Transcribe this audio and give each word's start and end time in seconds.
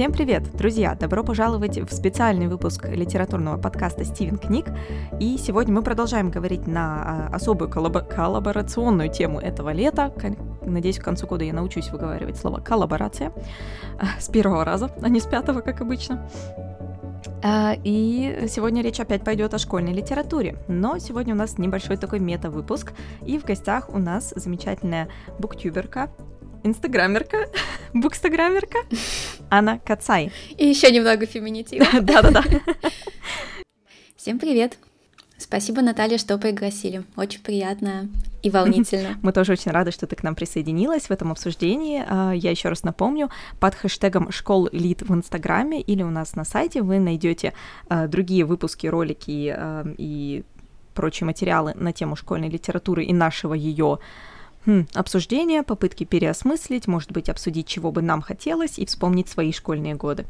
Всем 0.00 0.12
привет, 0.12 0.56
друзья! 0.56 0.94
Добро 0.94 1.22
пожаловать 1.22 1.76
в 1.76 1.92
специальный 1.92 2.48
выпуск 2.48 2.88
литературного 2.88 3.58
подкаста 3.58 4.02
«Стивен 4.06 4.38
книг». 4.38 4.64
И 5.20 5.36
сегодня 5.36 5.74
мы 5.74 5.82
продолжаем 5.82 6.30
говорить 6.30 6.66
на 6.66 7.28
а, 7.28 7.34
особую 7.34 7.70
коллабо- 7.70 8.08
коллаборационную 8.08 9.10
тему 9.10 9.40
этого 9.40 9.74
лета. 9.74 10.10
Надеюсь, 10.62 10.98
к 10.98 11.04
концу 11.04 11.26
года 11.26 11.44
я 11.44 11.52
научусь 11.52 11.90
выговаривать 11.90 12.38
слово 12.38 12.60
«коллаборация» 12.60 13.30
с 14.18 14.30
первого 14.30 14.64
раза, 14.64 14.90
а 15.02 15.10
не 15.10 15.20
с 15.20 15.26
пятого, 15.26 15.60
как 15.60 15.82
обычно. 15.82 16.26
А, 17.44 17.74
и 17.84 18.46
сегодня 18.48 18.82
речь 18.82 19.00
опять 19.00 19.22
пойдет 19.22 19.52
о 19.52 19.58
школьной 19.58 19.92
литературе. 19.92 20.56
Но 20.66 20.96
сегодня 20.96 21.34
у 21.34 21.36
нас 21.36 21.58
небольшой 21.58 21.98
такой 21.98 22.20
мета-выпуск. 22.20 22.94
И 23.26 23.38
в 23.38 23.44
гостях 23.44 23.90
у 23.92 23.98
нас 23.98 24.32
замечательная 24.34 25.08
буктюберка 25.38 26.08
инстаграмерка, 26.64 27.48
букстаграмерка 27.94 28.78
Анна 29.50 29.78
Кацай. 29.78 30.32
И 30.56 30.66
еще 30.66 30.90
немного 30.90 31.26
феминитива. 31.26 31.86
Да-да-да. 32.00 32.42
Всем 34.16 34.38
привет. 34.38 34.78
Спасибо, 35.38 35.80
Наталья, 35.80 36.18
что 36.18 36.36
пригласили. 36.36 37.02
Очень 37.16 37.40
приятно 37.40 38.10
и 38.42 38.50
волнительно. 38.50 39.18
Мы 39.22 39.32
тоже 39.32 39.52
очень 39.52 39.70
рады, 39.70 39.90
что 39.90 40.06
ты 40.06 40.14
к 40.14 40.22
нам 40.22 40.34
присоединилась 40.34 41.04
в 41.04 41.10
этом 41.10 41.32
обсуждении. 41.32 42.04
А, 42.06 42.32
я 42.32 42.50
еще 42.50 42.68
раз 42.68 42.82
напомню, 42.82 43.30
под 43.58 43.74
хэштегом 43.74 44.30
школ 44.32 44.68
лид 44.70 45.00
в 45.00 45.14
Инстаграме 45.14 45.80
или 45.80 46.02
у 46.02 46.10
нас 46.10 46.34
на 46.34 46.44
сайте 46.44 46.82
вы 46.82 46.98
найдете 46.98 47.54
а, 47.88 48.06
другие 48.06 48.44
выпуски, 48.44 48.86
ролики 48.86 49.54
а, 49.56 49.86
и 49.96 50.44
прочие 50.94 51.24
материалы 51.24 51.72
на 51.74 51.94
тему 51.94 52.16
школьной 52.16 52.50
литературы 52.50 53.04
и 53.04 53.14
нашего 53.14 53.54
ее 53.54 53.98
Хм, 54.66 54.86
обсуждения, 54.94 55.62
попытки 55.62 56.04
переосмыслить, 56.04 56.86
может 56.86 57.12
быть, 57.12 57.28
обсудить, 57.30 57.66
чего 57.66 57.92
бы 57.92 58.02
нам 58.02 58.20
хотелось, 58.20 58.78
и 58.78 58.84
вспомнить 58.84 59.28
свои 59.28 59.52
школьные 59.52 59.94
годы. 59.94 60.26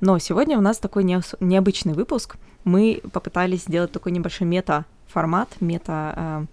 Но 0.00 0.18
сегодня 0.18 0.58
у 0.58 0.60
нас 0.60 0.78
такой 0.78 1.02
необычный 1.04 1.94
выпуск. 1.94 2.36
Мы 2.64 3.00
попытались 3.12 3.62
сделать 3.62 3.92
такой 3.92 4.12
небольшой 4.12 4.46
мета-формат, 4.46 5.48
мета... 5.60 6.14
Э, 6.16 6.46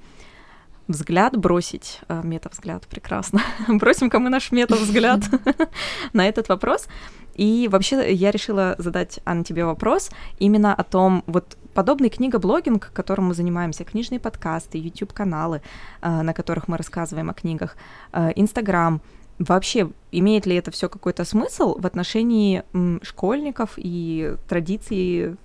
взгляд 0.87 1.37
бросить, 1.37 2.01
э, 2.07 2.21
мета-взгляд, 2.23 2.87
прекрасно, 2.87 3.41
бросим-ка 3.67 4.19
мы 4.19 4.29
наш 4.29 4.51
мета-взгляд 4.51 5.21
на 6.13 6.27
этот 6.27 6.49
вопрос. 6.49 6.87
И 7.35 7.67
вообще 7.71 8.13
я 8.13 8.31
решила 8.31 8.75
задать, 8.79 9.19
Анна, 9.23 9.43
тебе 9.43 9.63
вопрос 9.63 10.09
именно 10.39 10.73
о 10.73 10.83
том, 10.83 11.23
вот 11.27 11.57
подобный 11.73 12.09
книгоблогинг, 12.09 12.91
которым 12.93 13.25
мы 13.25 13.35
занимаемся, 13.35 13.83
книжные 13.83 14.19
подкасты, 14.19 14.79
YouTube-каналы, 14.79 15.61
э, 16.01 16.21
на 16.21 16.33
которых 16.33 16.67
мы 16.67 16.77
рассказываем 16.77 17.29
о 17.29 17.33
книгах, 17.33 17.77
э, 18.13 18.31
Инстаграм, 18.35 19.01
вообще 19.39 19.91
имеет 20.11 20.47
ли 20.47 20.55
это 20.55 20.71
все 20.71 20.89
какой-то 20.89 21.23
смысл 21.25 21.79
в 21.79 21.85
отношении 21.85 22.63
школьников 23.03 23.73
и 23.77 24.35
традиции 24.49 25.37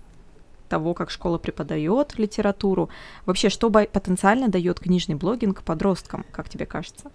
того, 0.72 0.94
как 0.94 1.10
школа 1.10 1.36
преподает 1.36 2.18
литературу? 2.18 2.88
Вообще, 3.26 3.50
что 3.50 3.68
потенциально 3.70 4.48
дает 4.48 4.80
книжный 4.80 5.16
блогинг 5.16 5.62
подросткам, 5.62 6.24
как 6.32 6.48
тебе 6.48 6.64
кажется? 6.64 7.10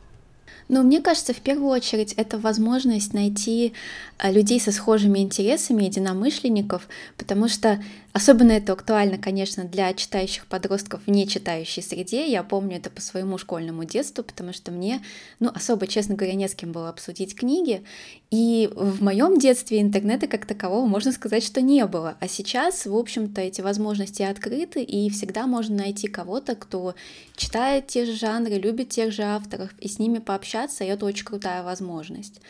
Но 0.67 0.83
мне 0.83 1.01
кажется, 1.01 1.33
в 1.33 1.41
первую 1.41 1.69
очередь 1.69 2.13
это 2.13 2.37
возможность 2.37 3.13
найти 3.13 3.73
э, 4.19 4.31
людей 4.31 4.59
со 4.59 4.71
схожими 4.71 5.19
интересами, 5.19 5.85
единомышленников, 5.85 6.87
потому 7.17 7.47
что 7.47 7.81
особенно 8.13 8.51
это 8.53 8.73
актуально, 8.73 9.17
конечно, 9.17 9.63
для 9.63 9.93
читающих 9.93 10.47
подростков 10.47 11.01
в 11.05 11.09
нечитающей 11.09 11.83
среде. 11.83 12.29
Я 12.29 12.43
помню 12.43 12.77
это 12.77 12.89
по 12.89 12.99
своему 12.99 13.37
школьному 13.37 13.83
детству, 13.85 14.23
потому 14.23 14.53
что 14.53 14.71
мне, 14.71 15.01
ну, 15.39 15.51
особо, 15.53 15.87
честно 15.87 16.15
говоря, 16.15 16.33
не 16.33 16.47
с 16.47 16.55
кем 16.55 16.71
было 16.71 16.89
обсудить 16.89 17.35
книги. 17.35 17.83
И 18.29 18.69
в 18.75 19.01
моем 19.01 19.37
детстве 19.39 19.79
интернета 19.81 20.27
как 20.27 20.45
такового, 20.45 20.85
можно 20.85 21.11
сказать, 21.11 21.43
что 21.43 21.61
не 21.61 21.85
было. 21.85 22.17
А 22.19 22.27
сейчас, 22.27 22.85
в 22.85 22.95
общем-то, 22.95 23.39
эти 23.39 23.61
возможности 23.61 24.23
открыты, 24.23 24.81
и 24.81 25.09
всегда 25.09 25.47
можно 25.47 25.77
найти 25.77 26.07
кого-то, 26.07 26.55
кто 26.55 26.95
читает 27.35 27.87
те 27.87 28.05
же 28.05 28.13
жанры, 28.13 28.55
любит 28.55 28.89
тех 28.89 29.13
же 29.13 29.23
авторов, 29.23 29.73
и 29.79 29.87
с 29.87 29.99
ними 29.99 30.17
пообщаться, 30.17 30.36
и 30.83 30.87
это 30.87 31.05
очень 31.05 31.25
крутая 31.25 31.63
возможность. 31.63 32.41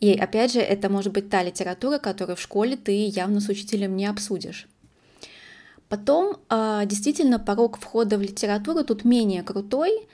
И 0.00 0.12
опять 0.12 0.52
же, 0.52 0.60
это 0.60 0.88
может 0.88 1.12
быть 1.12 1.28
та 1.28 1.42
литература, 1.42 1.98
которую 1.98 2.36
в 2.36 2.40
школе 2.40 2.76
ты 2.76 3.06
явно 3.06 3.40
с 3.40 3.48
учителем 3.48 3.96
не 3.96 4.06
обсудишь. 4.06 4.66
Потом, 5.88 6.36
а, 6.48 6.84
действительно, 6.86 7.38
порог 7.38 7.76
входа 7.78 8.16
в 8.16 8.22
литературу 8.22 8.84
тут 8.84 9.04
менее 9.04 9.42
крутой, 9.42 10.08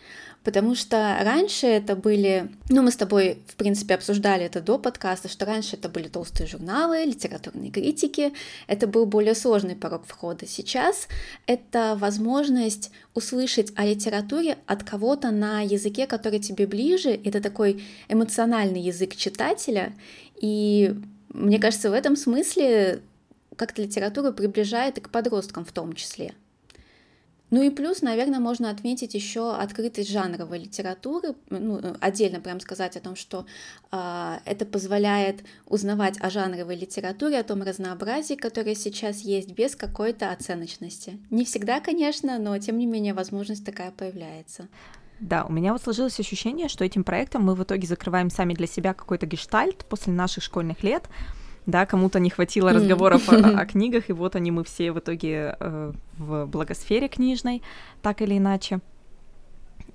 Потому 0.46 0.76
что 0.76 1.18
раньше 1.22 1.66
это 1.66 1.96
были, 1.96 2.52
ну 2.68 2.80
мы 2.82 2.92
с 2.92 2.96
тобой, 2.96 3.42
в 3.48 3.56
принципе, 3.56 3.96
обсуждали 3.96 4.44
это 4.44 4.60
до 4.60 4.78
подкаста, 4.78 5.28
что 5.28 5.44
раньше 5.44 5.74
это 5.74 5.88
были 5.88 6.06
толстые 6.06 6.46
журналы, 6.46 7.02
литературные 7.04 7.72
критики, 7.72 8.32
это 8.68 8.86
был 8.86 9.06
более 9.06 9.34
сложный 9.34 9.74
порог 9.74 10.06
входа. 10.06 10.46
Сейчас 10.46 11.08
это 11.48 11.96
возможность 11.98 12.92
услышать 13.12 13.72
о 13.74 13.84
литературе 13.84 14.56
от 14.66 14.84
кого-то 14.84 15.32
на 15.32 15.62
языке, 15.62 16.06
который 16.06 16.38
тебе 16.38 16.68
ближе, 16.68 17.10
это 17.24 17.40
такой 17.40 17.82
эмоциональный 18.08 18.80
язык 18.80 19.16
читателя, 19.16 19.94
и 20.40 20.94
мне 21.30 21.58
кажется, 21.58 21.90
в 21.90 21.92
этом 21.92 22.14
смысле 22.14 23.02
как-то 23.56 23.82
литература 23.82 24.30
приближает 24.30 24.98
и 24.98 25.00
к 25.00 25.10
подросткам 25.10 25.64
в 25.64 25.72
том 25.72 25.94
числе. 25.94 26.34
Ну 27.50 27.62
и 27.62 27.70
плюс, 27.70 28.02
наверное, 28.02 28.40
можно 28.40 28.70
отметить 28.70 29.14
еще 29.14 29.54
открытость 29.54 30.10
жанровой 30.10 30.58
литературы, 30.58 31.34
ну, 31.50 31.80
отдельно 32.00 32.40
прям 32.40 32.58
сказать 32.58 32.96
о 32.96 33.00
том, 33.00 33.14
что 33.14 33.46
э, 33.92 34.38
это 34.44 34.66
позволяет 34.66 35.44
узнавать 35.66 36.18
о 36.20 36.30
жанровой 36.30 36.76
литературе, 36.76 37.38
о 37.38 37.44
том 37.44 37.62
разнообразии, 37.62 38.34
которое 38.34 38.74
сейчас 38.74 39.20
есть, 39.20 39.52
без 39.52 39.76
какой-то 39.76 40.32
оценочности. 40.32 41.20
Не 41.30 41.44
всегда, 41.44 41.80
конечно, 41.80 42.38
но 42.38 42.58
тем 42.58 42.78
не 42.78 42.86
менее 42.86 43.14
возможность 43.14 43.64
такая 43.64 43.92
появляется. 43.92 44.68
Да, 45.20 45.44
у 45.44 45.52
меня 45.52 45.72
вот 45.72 45.82
сложилось 45.82 46.18
ощущение, 46.20 46.68
что 46.68 46.84
этим 46.84 47.04
проектом 47.04 47.42
мы 47.42 47.54
в 47.54 47.62
итоге 47.62 47.86
закрываем 47.86 48.28
сами 48.28 48.54
для 48.54 48.66
себя 48.66 48.92
какой-то 48.92 49.24
гештальт 49.24 49.86
после 49.86 50.12
наших 50.12 50.44
школьных 50.44 50.82
лет, 50.82 51.04
да, 51.66 51.84
кому-то 51.84 52.20
не 52.20 52.30
хватило 52.30 52.72
разговоров 52.72 53.28
о, 53.28 53.60
о 53.60 53.66
книгах, 53.66 54.08
и 54.08 54.12
вот 54.12 54.36
они 54.36 54.50
мы 54.50 54.64
все 54.64 54.92
в 54.92 54.98
итоге 55.00 55.56
э, 55.58 55.92
в 56.16 56.46
благосфере 56.46 57.08
книжной, 57.08 57.62
так 58.02 58.22
или 58.22 58.38
иначе. 58.38 58.80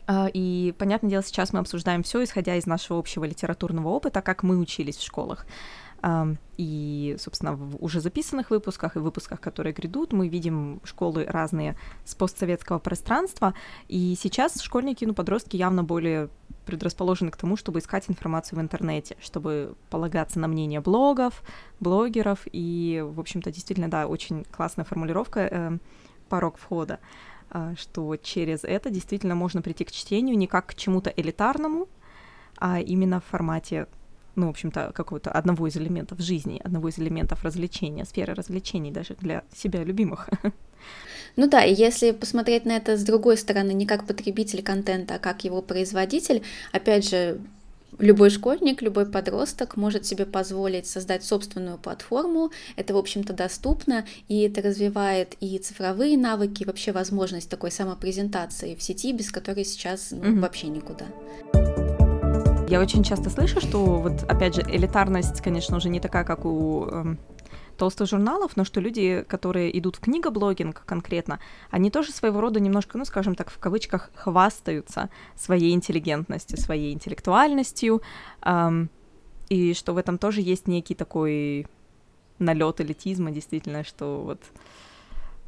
Э, 0.08 0.28
и, 0.34 0.74
понятное 0.78 1.10
дело, 1.10 1.24
сейчас 1.24 1.54
мы 1.54 1.60
обсуждаем 1.60 2.04
все, 2.04 2.24
исходя 2.24 2.56
из 2.56 2.66
нашего 2.66 3.00
общего 3.00 3.24
литературного 3.24 3.88
опыта, 3.88 4.22
как 4.22 4.44
мы 4.44 4.58
учились 4.58 4.98
в 4.98 5.06
школах. 5.06 5.46
И, 6.58 7.16
собственно, 7.20 7.54
в 7.54 7.84
уже 7.84 8.02
записанных 8.02 8.50
выпусках 8.50 8.96
и 8.96 9.00
выпусках, 9.00 9.40
которые 9.40 9.74
грядут, 9.74 10.14
мы 10.14 10.28
видим 10.28 10.82
школы 10.84 11.26
разные 11.26 11.76
с 12.06 12.16
постсоветского 12.16 12.80
пространства. 12.80 13.54
И 13.88 14.16
сейчас 14.20 14.62
школьники, 14.62 15.06
ну, 15.06 15.14
подростки 15.14 15.58
явно 15.58 15.84
более 15.84 16.30
предрасположены 16.66 17.32
к 17.32 17.38
тому, 17.38 17.58
чтобы 17.58 17.80
искать 17.80 18.10
информацию 18.10 18.60
в 18.60 18.62
интернете, 18.62 19.18
чтобы 19.20 19.76
полагаться 19.90 20.40
на 20.40 20.48
мнение 20.48 20.82
блогов, 20.82 21.44
блогеров. 21.80 22.42
И, 22.52 23.04
в 23.06 23.20
общем-то, 23.20 23.52
действительно, 23.52 23.90
да, 23.90 24.08
очень 24.08 24.44
классная 24.46 24.86
формулировка 24.86 25.40
э, 25.40 25.78
порог 26.30 26.58
входа 26.58 27.00
э, 27.50 27.74
что 27.78 28.16
через 28.18 28.64
это 28.64 28.90
действительно 28.90 29.36
можно 29.36 29.62
прийти 29.62 29.84
к 29.84 29.92
чтению 29.92 30.38
не 30.38 30.48
как 30.48 30.68
к 30.68 30.76
чему-то 30.76 31.10
элитарному, 31.10 31.88
а 32.58 32.80
именно 32.80 33.20
в 33.20 33.26
формате 33.26 33.88
ну, 34.36 34.48
в 34.48 34.50
общем-то, 34.50 34.92
какого-то 34.94 35.32
одного 35.32 35.68
из 35.68 35.78
элементов 35.78 36.20
жизни, 36.20 36.62
одного 36.64 36.90
из 36.90 37.00
элементов 37.00 37.44
развлечения, 37.44 38.06
сферы 38.06 38.34
развлечений 38.34 38.92
даже 38.92 39.16
для 39.20 39.44
себя 39.54 39.84
любимых. 39.84 40.30
Ну 41.38 41.48
да, 41.48 41.64
и 41.64 41.74
если 41.74 42.12
посмотреть 42.12 42.66
на 42.66 42.76
это 42.76 42.98
с 42.98 43.04
другой 43.04 43.38
стороны, 43.38 43.72
не 43.72 43.86
как 43.86 44.06
потребитель 44.06 44.62
контента, 44.62 45.16
а 45.16 45.20
как 45.20 45.46
его 45.46 45.62
производитель, 45.62 46.44
опять 46.74 47.10
же, 47.10 47.40
любой 48.00 48.30
школьник, 48.30 48.82
любой 48.82 49.06
подросток 49.06 49.78
может 49.78 50.06
себе 50.06 50.26
позволить 50.26 50.88
создать 50.88 51.24
собственную 51.24 51.78
платформу. 51.78 52.52
Это, 52.76 52.94
в 52.94 52.98
общем-то, 52.98 53.34
доступно, 53.34 54.06
и 54.28 54.42
это 54.42 54.62
развивает 54.62 55.36
и 55.40 55.58
цифровые 55.60 56.18
навыки, 56.18 56.64
и 56.64 56.66
вообще 56.66 56.92
возможность 56.92 57.50
такой 57.50 57.72
самопрезентации 57.72 58.76
в 58.76 58.84
сети, 58.84 59.14
без 59.14 59.32
которой 59.32 59.66
сейчас 59.66 60.12
ну, 60.12 60.24
mm-hmm. 60.24 60.40
вообще 60.40 60.68
никуда. 60.68 62.01
Я 62.72 62.80
очень 62.80 63.04
часто 63.04 63.30
слышу, 63.30 63.60
что 63.60 63.98
вот, 63.98 64.24
опять 64.30 64.56
же, 64.56 64.62
элитарность, 64.62 65.42
конечно, 65.42 65.76
уже 65.76 65.90
не 65.90 66.00
такая, 66.00 66.24
как 66.24 66.46
у 66.46 66.86
эм, 66.86 67.20
толстых 67.76 68.08
журналов, 68.08 68.54
но 68.56 68.64
что 68.64 68.80
люди, 68.80 69.26
которые 69.28 69.78
идут 69.78 69.98
в 69.98 70.00
книгоблогинг 70.00 70.86
конкретно, 70.86 71.42
они 71.70 71.92
тоже 71.92 72.14
своего 72.14 72.40
рода 72.40 72.62
немножко, 72.62 72.98
ну, 72.98 73.04
скажем 73.04 73.36
так, 73.36 73.50
в 73.50 73.58
кавычках, 73.58 74.10
хвастаются 74.16 75.10
своей 75.36 75.74
интеллигентностью, 75.74 76.58
своей 76.58 76.94
интеллектуальностью, 76.94 78.02
эм, 78.42 78.90
и 79.50 79.74
что 79.74 79.92
в 79.92 79.98
этом 79.98 80.18
тоже 80.18 80.40
есть 80.40 80.70
некий 80.70 80.96
такой 80.96 81.68
налет 82.40 82.80
элитизма, 82.80 83.32
действительно, 83.32 83.84
что 83.84 84.22
вот 84.22 84.40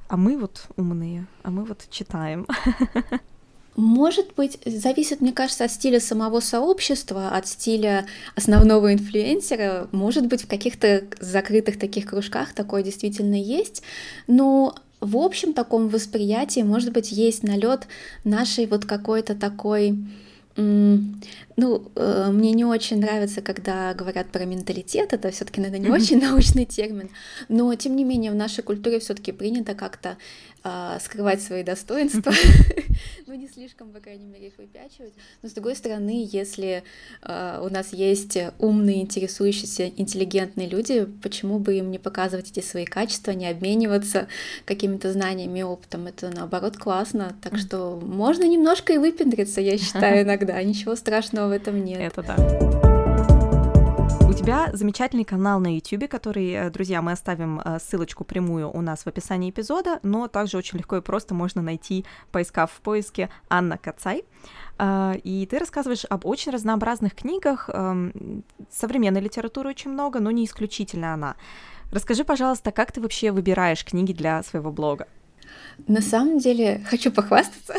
а 0.10 0.18
мы 0.18 0.38
вот 0.38 0.68
умные, 0.76 1.26
а 1.42 1.52
мы 1.52 1.64
вот 1.64 1.88
читаем. 1.90 2.46
Может 3.76 4.36
быть, 4.36 4.60
зависит, 4.66 5.20
мне 5.22 5.34
кажется, 5.34 5.64
от 5.64 5.72
стиля 5.72 6.00
самого 6.00 6.42
сообщества, 6.42 7.30
от 7.30 7.48
стиля 7.48 8.06
основного 8.36 8.94
инфлюенсера. 8.94 9.88
Может 9.92 10.28
быть, 10.28 10.44
в 10.44 10.48
каких-то 10.48 11.04
закрытых 11.20 11.80
таких 11.80 12.06
кружках 12.06 12.54
такое 12.54 12.84
действительно 12.84 13.42
есть. 13.42 13.82
Но 14.28 14.76
в 15.00 15.18
общем 15.18 15.54
таком 15.54 15.90
восприятии, 15.90 16.62
может 16.62 16.94
быть, 16.94 17.12
есть 17.12 17.44
налет 17.44 17.88
нашей 18.24 18.68
вот 18.68 18.86
какой-то 18.86 19.36
такой 19.36 19.98
ну, 21.56 21.92
э, 21.96 22.30
мне 22.32 22.52
не 22.52 22.66
очень 22.66 23.00
нравится, 23.00 23.42
когда 23.42 23.94
говорят 23.94 24.28
про 24.28 24.46
менталитет, 24.46 25.14
это 25.14 25.30
все-таки, 25.32 25.62
наверное, 25.62 25.88
не 25.88 25.92
очень 25.92 26.20
научный 26.22 26.66
термин, 26.66 27.10
но 27.50 27.74
тем 27.76 27.96
не 27.96 28.04
менее 28.04 28.32
в 28.32 28.36
нашей 28.36 28.64
культуре 28.64 29.00
все-таки 29.00 29.32
принято 29.32 29.76
как-то 29.76 30.18
э, 30.64 30.98
скрывать 31.00 31.42
свои 31.42 31.64
достоинства, 31.64 32.34
ну 33.28 33.36
не 33.36 33.48
слишком, 33.48 33.92
по 33.92 34.00
крайней 34.00 34.26
мере, 34.26 34.48
их 34.48 34.58
выпячивать. 34.58 35.14
Но 35.42 35.50
с 35.50 35.54
другой 35.54 35.76
стороны, 35.76 36.28
если 36.32 36.84
э, 37.22 37.62
у 37.64 37.70
нас 37.72 37.94
есть 37.94 38.38
умные, 38.60 39.02
интересующиеся, 39.02 39.88
интеллигентные 39.90 40.68
люди, 40.68 41.06
почему 41.22 41.60
бы 41.60 41.78
им 41.78 41.92
не 41.92 42.00
показывать 42.00 42.52
эти 42.52 42.66
свои 42.66 42.86
качества, 42.86 43.32
не 43.32 43.48
обмениваться 43.48 44.28
какими-то 44.66 45.12
знаниями 45.12 45.60
и 45.60 45.64
опытом? 45.64 46.08
Это 46.08 46.32
наоборот 46.32 46.78
классно, 46.78 47.36
так 47.42 47.58
что 47.58 48.00
можно 48.04 48.44
немножко 48.48 48.94
и 48.94 48.98
выпендриться, 48.98 49.62
я 49.62 49.78
считаю 49.78 50.24
иногда, 50.24 50.62
ничего 50.64 50.96
страшного 50.96 51.43
в 51.48 51.52
этом 51.52 51.84
нет. 51.84 52.00
Это 52.00 52.24
да. 52.24 52.64
У 54.34 54.36
тебя 54.36 54.72
замечательный 54.74 55.26
канал 55.26 55.60
на 55.60 55.76
YouTube, 55.76 56.10
который, 56.10 56.52
э, 56.52 56.70
друзья, 56.70 57.02
мы 57.02 57.12
оставим 57.12 57.60
э, 57.60 57.78
ссылочку 57.80 58.24
прямую 58.24 58.70
у 58.70 58.82
нас 58.82 59.04
в 59.04 59.08
описании 59.08 59.52
эпизода, 59.52 60.00
но 60.02 60.28
также 60.28 60.58
очень 60.58 60.80
легко 60.80 60.98
и 60.98 61.02
просто 61.02 61.34
можно 61.34 61.62
найти, 61.62 62.04
поискав 62.32 62.72
в 62.72 62.82
поиске 62.82 63.30
Анна 63.48 63.78
Кацай. 63.78 64.24
Э, 64.80 65.14
и 65.24 65.46
ты 65.46 65.60
рассказываешь 65.60 66.06
об 66.10 66.26
очень 66.26 66.52
разнообразных 66.52 67.16
книгах, 67.16 67.70
эм, 67.72 68.44
современной 68.72 69.22
литературы 69.22 69.70
очень 69.70 69.92
много, 69.92 70.20
но 70.20 70.32
не 70.32 70.46
исключительно 70.46 71.14
она. 71.14 71.36
Расскажи, 71.92 72.24
пожалуйста, 72.24 72.72
как 72.72 72.92
ты 72.92 73.02
вообще 73.02 73.32
выбираешь 73.32 73.86
книги 73.86 74.14
для 74.14 74.42
своего 74.42 74.72
блога? 74.72 75.08
На 75.88 76.02
самом 76.02 76.40
деле, 76.40 76.86
хочу 76.90 77.12
похвастаться. 77.12 77.74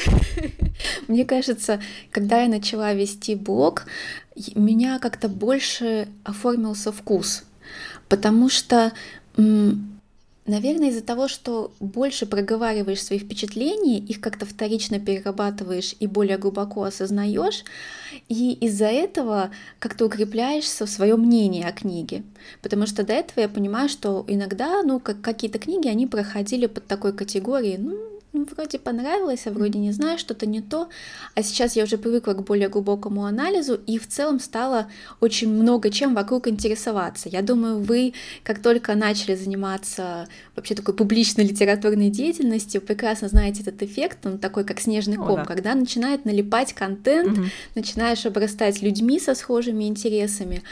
Мне 1.09 1.25
кажется, 1.25 1.81
когда 2.11 2.43
я 2.43 2.49
начала 2.49 2.93
вести 2.93 3.35
блог, 3.35 3.87
меня 4.55 4.99
как-то 4.99 5.29
больше 5.29 6.09
оформился 6.25 6.93
вкус, 6.93 7.45
потому 8.09 8.49
что 8.49 8.93
Наверное, 10.47 10.91
из-за 10.91 11.03
того, 11.03 11.27
что 11.27 11.73
больше 11.81 12.27
проговариваешь 12.27 13.03
свои 13.03 13.19
впечатления, 13.19 13.99
их 13.99 14.21
как-то 14.21 14.45
вторично 14.45 15.01
перерабатываешь 15.01 15.97
и 16.01 16.07
более 16.07 16.37
глубоко 16.37 16.83
осознаешь, 16.83 17.65
и 18.29 18.53
из-за 18.53 18.87
этого 18.87 19.51
как-то 19.79 20.05
укрепляешься 20.05 20.85
в 20.85 20.91
своем 20.91 21.21
мнении 21.21 21.65
о 21.65 21.73
книге. 21.73 22.25
Потому 22.61 22.87
что 22.87 23.05
до 23.05 23.15
этого 23.15 23.41
я 23.41 23.49
понимаю, 23.49 23.89
что 23.89 24.23
иногда, 24.29 24.83
ну, 24.83 25.01
как 25.01 25.23
какие-то 25.23 25.59
книги, 25.59 25.89
они 25.89 26.07
проходили 26.07 26.67
под 26.67 26.87
такой 26.87 27.15
категорией, 27.15 27.79
ну, 27.79 28.14
ну, 28.35 28.45
вроде 28.51 28.81
понравилось, 28.81 29.47
а 29.47 29.51
вроде 29.51 29.79
не 29.79 29.93
знаю, 29.93 30.19
что-то 30.19 30.45
не 30.45 30.61
то. 30.61 30.89
А 31.35 31.43
сейчас 31.43 31.77
я 31.77 31.85
уже 31.85 31.97
привыкла 31.99 32.33
к 32.33 32.43
более 32.43 32.69
глубокому 32.69 33.25
анализу 33.25 33.81
и 33.87 33.97
в 33.99 34.09
целом 34.09 34.41
стала 34.41 34.89
очень 35.21 35.49
много 35.49 35.89
чем 35.91 36.15
вокруг 36.15 36.49
интересоваться. 36.49 37.29
Я 37.29 37.43
думаю, 37.43 37.79
вы, 37.79 38.13
как 38.43 38.59
только 38.61 38.97
начали 38.97 39.37
заниматься 39.37 40.29
вообще 40.57 40.75
такой 40.75 40.95
публичной 40.95 41.45
литературной 41.45 42.11
деятельностью, 42.11 42.83
прекрасно 42.83 43.29
знаете 43.29 43.63
этот 43.63 43.81
эффект, 43.83 44.27
он 44.27 44.39
такой, 44.39 44.65
как 44.65 44.81
снежный 44.81 45.17
ком, 45.17 45.31
О, 45.31 45.37
да. 45.37 45.45
когда 45.45 45.75
начинает 45.75 46.25
налипать 46.25 46.73
контент, 46.73 47.39
угу. 47.39 47.47
начинаешь 47.77 48.27
обрастать 48.27 48.83
людьми 48.83 49.21
со 49.21 49.37
схожими 49.37 49.85
интересами. 49.85 50.63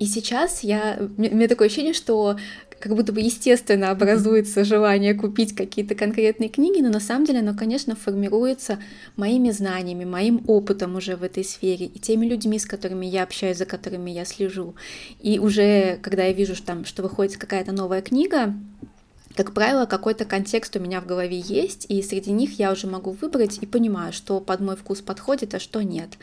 И 0.00 0.06
сейчас 0.06 0.64
я, 0.64 0.98
у 0.98 1.20
меня 1.20 1.46
такое 1.46 1.68
ощущение, 1.68 1.92
что 1.92 2.36
как 2.82 2.96
будто 2.96 3.12
бы 3.12 3.20
естественно 3.20 3.92
образуется 3.92 4.64
желание 4.64 5.14
купить 5.14 5.54
какие-то 5.54 5.94
конкретные 5.94 6.48
книги, 6.48 6.80
но 6.82 6.88
на 6.88 6.98
самом 6.98 7.24
деле 7.24 7.38
оно, 7.38 7.54
конечно, 7.54 7.94
формируется 7.94 8.80
моими 9.14 9.50
знаниями, 9.50 10.04
моим 10.04 10.42
опытом 10.48 10.96
уже 10.96 11.14
в 11.14 11.22
этой 11.22 11.44
сфере 11.44 11.86
и 11.86 11.98
теми 12.00 12.26
людьми, 12.26 12.58
с 12.58 12.66
которыми 12.66 13.06
я 13.06 13.22
общаюсь, 13.22 13.58
за 13.58 13.66
которыми 13.66 14.10
я 14.10 14.24
слежу. 14.24 14.74
И 15.20 15.38
уже, 15.38 16.00
когда 16.02 16.24
я 16.24 16.32
вижу, 16.32 16.56
что, 16.56 16.66
там, 16.66 16.84
что 16.84 17.04
выходит 17.04 17.36
какая-то 17.36 17.70
новая 17.70 18.02
книга, 18.02 18.52
как 19.36 19.54
правило, 19.54 19.86
какой-то 19.86 20.24
контекст 20.24 20.74
у 20.74 20.80
меня 20.80 21.00
в 21.00 21.06
голове 21.06 21.38
есть, 21.38 21.86
и 21.88 22.02
среди 22.02 22.32
них 22.32 22.58
я 22.58 22.72
уже 22.72 22.88
могу 22.88 23.12
выбрать 23.12 23.58
и 23.62 23.66
понимаю, 23.66 24.12
что 24.12 24.40
под 24.40 24.60
мой 24.60 24.74
вкус 24.74 25.02
подходит, 25.02 25.54
а 25.54 25.60
что 25.60 25.82
нет. 25.82 26.18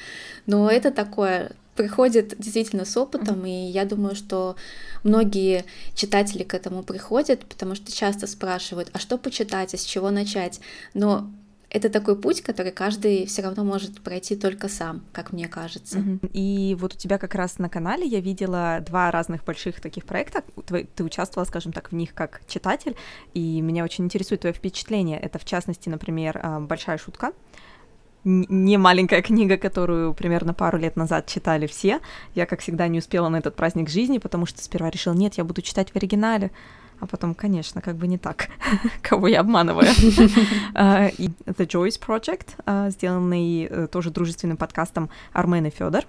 Но 0.46 0.70
это 0.70 0.92
такое 0.92 1.54
приходит 1.80 2.38
действительно 2.38 2.84
с 2.84 2.98
опытом, 2.98 3.46
и 3.46 3.50
я 3.50 3.86
думаю, 3.86 4.14
что 4.14 4.58
многие 5.06 5.64
читатели 5.96 6.44
к 6.44 6.54
этому 6.54 6.84
приходят, 6.84 7.46
потому 7.46 7.74
что 7.74 7.90
часто 7.90 8.28
спрашивают, 8.28 8.90
а 8.92 9.00
что 9.00 9.18
почитать, 9.18 9.74
а 9.74 9.78
с 9.78 9.86
чего 9.86 10.12
начать. 10.12 10.60
Но 10.94 11.32
это 11.70 11.90
такой 11.90 12.20
путь, 12.20 12.42
который 12.42 12.74
каждый 12.74 13.26
все 13.28 13.44
равно 13.44 13.64
может 13.64 14.02
пройти 14.02 14.36
только 14.36 14.68
сам, 14.68 15.06
как 15.14 15.32
мне 15.32 15.48
кажется. 15.48 16.04
И 16.34 16.76
вот 16.78 16.96
у 16.96 16.98
тебя 16.98 17.18
как 17.18 17.34
раз 17.34 17.60
на 17.60 17.70
канале 17.70 18.06
я 18.06 18.20
видела 18.20 18.84
два 18.86 19.10
разных 19.10 19.46
больших 19.46 19.80
таких 19.80 20.04
проекта. 20.04 20.44
Ты 20.66 21.04
участвовала, 21.06 21.48
скажем 21.48 21.72
так, 21.72 21.94
в 21.94 21.96
них 21.96 22.14
как 22.14 22.42
читатель, 22.50 22.98
и 23.34 23.62
меня 23.62 23.86
очень 23.86 24.04
интересует 24.04 24.42
твое 24.42 24.54
впечатление. 24.54 25.18
Это, 25.18 25.40
в 25.40 25.46
частности, 25.46 25.88
например, 25.88 26.42
а, 26.44 26.60
«Большая 26.60 26.98
шутка», 26.98 27.32
не 28.30 28.78
маленькая 28.78 29.22
книга, 29.22 29.58
которую 29.58 30.14
примерно 30.14 30.54
пару 30.54 30.78
лет 30.78 30.96
назад 30.96 31.26
читали 31.26 31.68
все. 31.68 32.00
Я, 32.36 32.46
как 32.46 32.62
всегда, 32.62 32.88
не 32.88 33.00
успела 33.00 33.30
на 33.30 33.38
этот 33.38 33.56
праздник 33.56 33.90
жизни, 33.90 34.20
потому 34.20 34.46
что 34.46 34.62
сперва 34.62 34.90
решила, 34.90 35.14
нет, 35.14 35.36
я 35.36 35.44
буду 35.44 35.62
читать 35.62 35.92
в 35.92 35.96
оригинале. 35.96 36.52
А 37.00 37.08
потом, 37.08 37.34
конечно, 37.34 37.82
как 37.82 37.96
бы 37.96 38.08
не 38.08 38.18
так, 38.18 38.50
кого 39.02 39.28
я 39.28 39.40
обманываю. 39.40 39.88
uh, 40.74 41.16
The 41.16 41.66
Joyce 41.66 42.00
Project, 42.00 42.48
uh, 42.66 42.92
сделанный 42.92 43.66
uh, 43.66 43.88
тоже 43.88 44.12
дружественным 44.12 44.58
подкастом 44.58 45.10
Армен 45.32 45.66
и 45.66 45.70
Федор, 45.70 46.04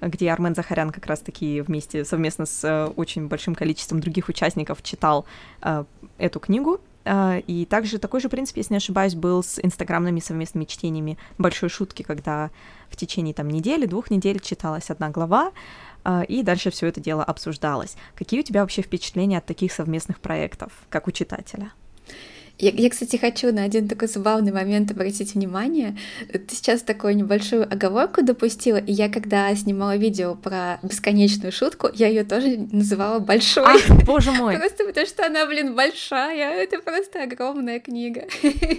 где 0.00 0.30
Армен 0.30 0.54
Захарян 0.54 0.90
как 0.90 1.06
раз-таки 1.06 1.62
вместе, 1.62 2.04
совместно 2.04 2.46
с 2.46 2.92
очень 2.94 3.26
большим 3.26 3.56
количеством 3.56 3.98
других 4.00 4.28
участников 4.28 4.82
читал 4.82 5.26
эту 6.18 6.38
книгу, 6.38 6.74
а, 6.74 6.95
и 7.46 7.66
также 7.70 7.98
такой 7.98 8.20
же 8.20 8.28
принцип, 8.28 8.56
если 8.56 8.74
не 8.74 8.78
ошибаюсь, 8.78 9.14
был 9.14 9.42
с 9.42 9.60
инстаграмными 9.62 10.20
совместными 10.20 10.64
чтениями 10.64 11.18
большой 11.38 11.68
шутки, 11.68 12.02
когда 12.02 12.50
в 12.90 12.96
течение 12.96 13.34
там 13.34 13.48
недели, 13.48 13.86
двух 13.86 14.10
недель 14.10 14.40
читалась 14.40 14.90
одна 14.90 15.10
глава, 15.10 15.52
а, 16.04 16.22
и 16.22 16.42
дальше 16.42 16.70
все 16.70 16.86
это 16.86 17.00
дело 17.00 17.24
обсуждалось. 17.24 17.96
Какие 18.14 18.40
у 18.40 18.42
тебя 18.42 18.60
вообще 18.62 18.82
впечатления 18.82 19.38
от 19.38 19.46
таких 19.46 19.72
совместных 19.72 20.20
проектов, 20.20 20.72
как 20.88 21.08
у 21.08 21.10
читателя? 21.10 21.72
Я, 22.58 22.70
я, 22.70 22.88
кстати, 22.88 23.16
хочу 23.16 23.52
на 23.52 23.64
один 23.64 23.86
такой 23.86 24.08
забавный 24.08 24.52
момент 24.52 24.90
обратить 24.90 25.34
внимание. 25.34 25.96
Ты 26.32 26.54
сейчас 26.54 26.80
такую 26.80 27.16
небольшую 27.16 27.64
оговорку 27.64 28.22
допустила, 28.22 28.78
и 28.78 28.92
я 28.92 29.10
когда 29.10 29.54
снимала 29.54 29.96
видео 29.96 30.34
про 30.34 30.78
бесконечную 30.82 31.52
шутку, 31.52 31.90
я 31.92 32.08
ее 32.08 32.24
тоже 32.24 32.66
называла 32.72 33.18
большой. 33.18 33.64
Ах, 33.66 34.04
боже 34.04 34.32
мой! 34.32 34.56
Просто 34.58 34.86
потому 34.86 35.06
что 35.06 35.26
она, 35.26 35.46
блин, 35.46 35.74
большая, 35.74 36.62
это 36.62 36.80
просто 36.80 37.24
огромная 37.24 37.78
книга. 37.78 38.26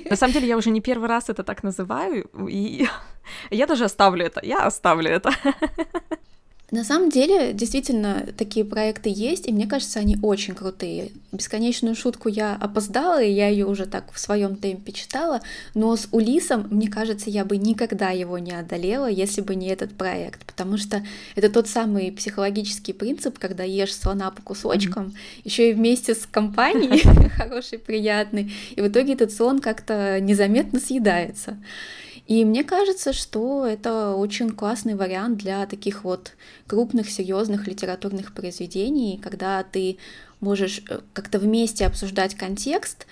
На 0.10 0.16
самом 0.16 0.34
деле 0.34 0.48
я 0.48 0.58
уже 0.58 0.72
не 0.72 0.82
первый 0.82 1.08
раз 1.08 1.30
это 1.30 1.44
так 1.44 1.64
называю, 1.64 2.30
и 2.50 2.88
я 3.52 3.68
даже 3.68 3.86
оставлю 3.86 4.26
это, 4.26 4.42
я 4.44 4.66
оставлю 4.66 5.12
это. 5.12 5.32
На 6.70 6.84
самом 6.84 7.10
деле, 7.10 7.54
действительно, 7.54 8.28
такие 8.38 8.66
проекты 8.66 9.10
есть, 9.10 9.48
и 9.48 9.54
мне 9.54 9.68
кажется, 9.68 10.00
они 10.00 10.18
очень 10.22 10.54
крутые. 10.54 11.12
Бесконечную 11.32 11.96
шутку 11.96 12.28
я 12.28 12.56
опоздала, 12.56 13.24
и 13.24 13.32
я 13.32 13.48
ее 13.48 13.66
уже 13.66 13.86
так 13.86 14.12
в 14.12 14.20
своем 14.20 14.58
темпе 14.58 14.92
читала, 14.92 15.40
но 15.76 15.96
с 15.96 16.10
Улисом, 16.12 16.68
мне 16.70 16.90
кажется, 16.90 17.30
я 17.30 17.46
бы 17.46 17.56
никогда 17.56 18.10
его 18.10 18.38
не 18.38 18.52
одолела, 18.52 19.08
если 19.08 19.40
бы 19.40 19.56
не 19.56 19.70
этот 19.70 19.94
проект, 19.94 20.46
потому 20.46 20.78
что 20.78 21.06
это 21.36 21.50
тот 21.50 21.70
самый 21.70 22.12
психологический 22.12 22.92
принцип, 22.92 23.40
когда 23.40 23.64
ешь 23.64 23.96
слона 23.96 24.30
по 24.30 24.42
кусочкам, 24.42 25.06
mm-hmm. 25.06 25.42
еще 25.46 25.70
и 25.70 25.74
вместе 25.74 26.16
с 26.16 26.26
компанией 26.26 27.30
хороший, 27.38 27.80
приятный, 27.80 28.52
и 28.76 28.82
в 28.82 28.90
итоге 28.90 29.14
этот 29.14 29.32
слон 29.32 29.60
как-то 29.60 30.20
незаметно 30.20 30.82
съедается. 30.82 31.58
И 32.28 32.44
мне 32.44 32.64
кажется, 32.64 33.14
что 33.14 33.66
это 33.66 34.14
очень 34.14 34.50
классный 34.50 34.96
вариант 34.96 35.38
для 35.38 35.66
таких 35.66 36.04
вот 36.04 36.34
крупных, 36.68 37.10
серьезных 37.10 37.68
литературных 37.68 38.34
произведений, 38.34 39.20
когда 39.24 39.64
ты 39.64 39.98
можешь 40.42 40.84
э, 40.90 41.00
как-то 41.14 41.40
вместе 41.40 41.86
обсуждать 41.86 42.36
контекст, 42.36 43.08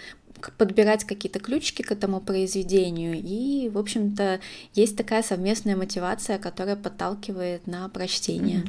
подбирать 0.58 1.06
какие-то 1.06 1.40
ключики 1.40 1.82
к 1.82 1.92
этому 1.92 2.20
произведению. 2.20 3.16
И, 3.16 3.70
в 3.70 3.78
общем-то, 3.78 4.42
есть 4.74 4.98
такая 4.98 5.24
совместная 5.24 5.78
мотивация, 5.78 6.38
которая 6.38 6.76
подталкивает 6.76 7.68
на 7.68 7.88
прочтение. 7.90 8.64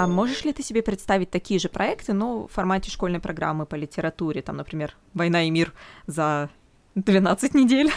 А 0.00 0.06
можешь 0.06 0.44
ли 0.44 0.52
ты 0.54 0.62
себе 0.62 0.82
представить 0.82 1.30
такие 1.30 1.60
же 1.60 1.68
проекты, 1.68 2.14
но 2.14 2.46
в 2.46 2.52
формате 2.52 2.90
школьной 2.90 3.20
программы 3.20 3.66
по 3.66 3.74
литературе, 3.74 4.40
там, 4.40 4.56
например, 4.56 4.96
«Война 5.12 5.42
и 5.42 5.50
мир» 5.50 5.74
за 6.06 6.48
12 6.94 7.52
недель. 7.54 7.92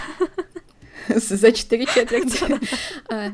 За 1.07 1.53
4 1.53 1.86
четверти. 1.86 2.60
А, 3.10 3.31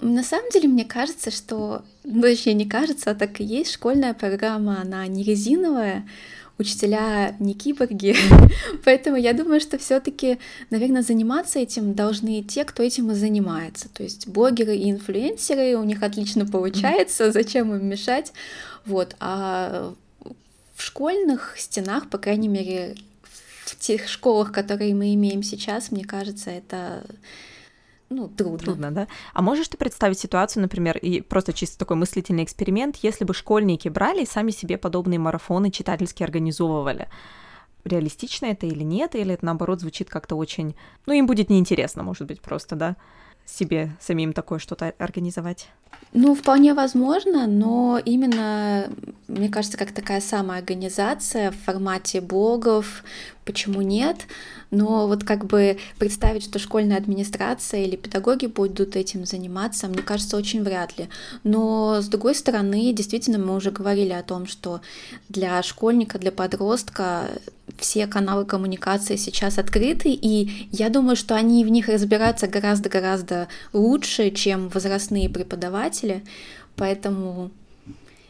на 0.00 0.22
самом 0.22 0.48
деле, 0.50 0.68
мне 0.68 0.86
кажется, 0.86 1.30
что, 1.30 1.84
ну, 2.02 2.22
точнее, 2.22 2.54
не 2.54 2.66
кажется, 2.66 3.10
а 3.10 3.14
так 3.14 3.40
и 3.40 3.44
есть, 3.44 3.74
школьная 3.74 4.14
программа, 4.14 4.80
она 4.80 5.06
не 5.06 5.22
резиновая, 5.22 6.08
учителя 6.58 7.36
не 7.38 7.54
киборги, 7.54 8.16
поэтому 8.84 9.16
я 9.16 9.32
думаю, 9.32 9.60
что 9.60 9.78
все 9.78 10.00
таки 10.00 10.38
наверное, 10.70 11.02
заниматься 11.02 11.58
этим 11.58 11.94
должны 11.94 12.42
те, 12.42 12.64
кто 12.64 12.82
этим 12.82 13.10
и 13.10 13.14
занимается, 13.14 13.88
то 13.88 14.02
есть 14.02 14.28
блогеры 14.28 14.76
и 14.76 14.90
инфлюенсеры, 14.90 15.76
у 15.76 15.84
них 15.84 16.02
отлично 16.02 16.46
получается, 16.46 17.32
зачем 17.32 17.74
им 17.74 17.86
мешать, 17.86 18.32
вот, 18.84 19.16
а 19.20 19.94
в 20.74 20.82
школьных 20.82 21.54
стенах, 21.56 22.08
по 22.10 22.18
крайней 22.18 22.48
мере, 22.48 22.96
в 23.64 23.76
тех 23.78 24.08
школах, 24.08 24.52
которые 24.52 24.94
мы 24.94 25.14
имеем 25.14 25.42
сейчас, 25.42 25.90
мне 25.90 26.04
кажется, 26.04 26.50
это 26.50 27.04
ну, 28.08 28.28
трудно. 28.28 28.58
Трудно, 28.58 28.90
да? 28.92 29.08
А 29.32 29.42
можешь 29.42 29.68
ты 29.68 29.76
представить 29.76 30.18
ситуацию, 30.18 30.62
например, 30.62 30.96
и 30.96 31.20
просто 31.20 31.52
чисто 31.52 31.78
такой 31.78 31.96
мыслительный 31.96 32.44
эксперимент, 32.44 32.96
если 32.96 33.24
бы 33.24 33.34
школьники 33.34 33.88
брали 33.88 34.22
и 34.22 34.26
сами 34.26 34.52
себе 34.52 34.78
подобные 34.78 35.18
марафоны 35.18 35.70
читательские 35.70 36.24
организовывали? 36.24 37.08
Реалистично 37.84 38.46
это 38.46 38.66
или 38.66 38.82
нет, 38.82 39.14
или 39.14 39.34
это 39.34 39.44
наоборот 39.44 39.80
звучит 39.80 40.08
как-то 40.08 40.36
очень... 40.36 40.76
Ну, 41.06 41.12
им 41.12 41.26
будет 41.26 41.50
неинтересно, 41.50 42.02
может 42.02 42.26
быть, 42.26 42.40
просто, 42.40 42.76
да? 42.76 42.96
Себе 43.46 43.96
самим 44.00 44.32
такое 44.32 44.58
что-то 44.58 44.92
организовать? 44.98 45.68
Ну, 46.12 46.34
вполне 46.34 46.72
возможно, 46.74 47.46
но 47.46 48.00
именно, 48.04 48.88
мне 49.28 49.48
кажется, 49.48 49.76
как 49.76 49.92
такая 49.92 50.20
самоорганизация 50.20 51.50
в 51.50 51.56
формате 51.56 52.20
блогов, 52.20 53.04
почему 53.44 53.82
нет? 53.82 54.26
Но 54.70 55.06
вот 55.06 55.24
как 55.24 55.46
бы 55.46 55.78
представить, 55.98 56.44
что 56.44 56.58
школьная 56.58 56.96
администрация 56.96 57.84
или 57.84 57.96
педагоги 57.96 58.46
будут 58.46 58.96
этим 58.96 59.26
заниматься, 59.26 59.88
мне 59.88 60.02
кажется, 60.02 60.36
очень 60.36 60.62
вряд 60.62 60.98
ли. 60.98 61.08
Но 61.44 62.00
с 62.00 62.08
другой 62.08 62.34
стороны, 62.34 62.92
действительно, 62.92 63.38
мы 63.38 63.54
уже 63.54 63.70
говорили 63.70 64.12
о 64.12 64.22
том, 64.22 64.46
что 64.46 64.80
для 65.28 65.62
школьника, 65.62 66.18
для 66.18 66.32
подростка 66.32 67.30
все 67.78 68.06
каналы 68.06 68.44
коммуникации 68.44 69.16
сейчас 69.16 69.58
открыты, 69.58 70.10
и 70.10 70.68
я 70.72 70.88
думаю, 70.88 71.16
что 71.16 71.34
они 71.34 71.64
в 71.64 71.68
них 71.68 71.88
разбираются 71.88 72.46
гораздо-гораздо 72.46 73.48
лучше, 73.72 74.30
чем 74.30 74.68
возрастные 74.68 75.28
преподаватели, 75.28 76.24
поэтому 76.76 77.50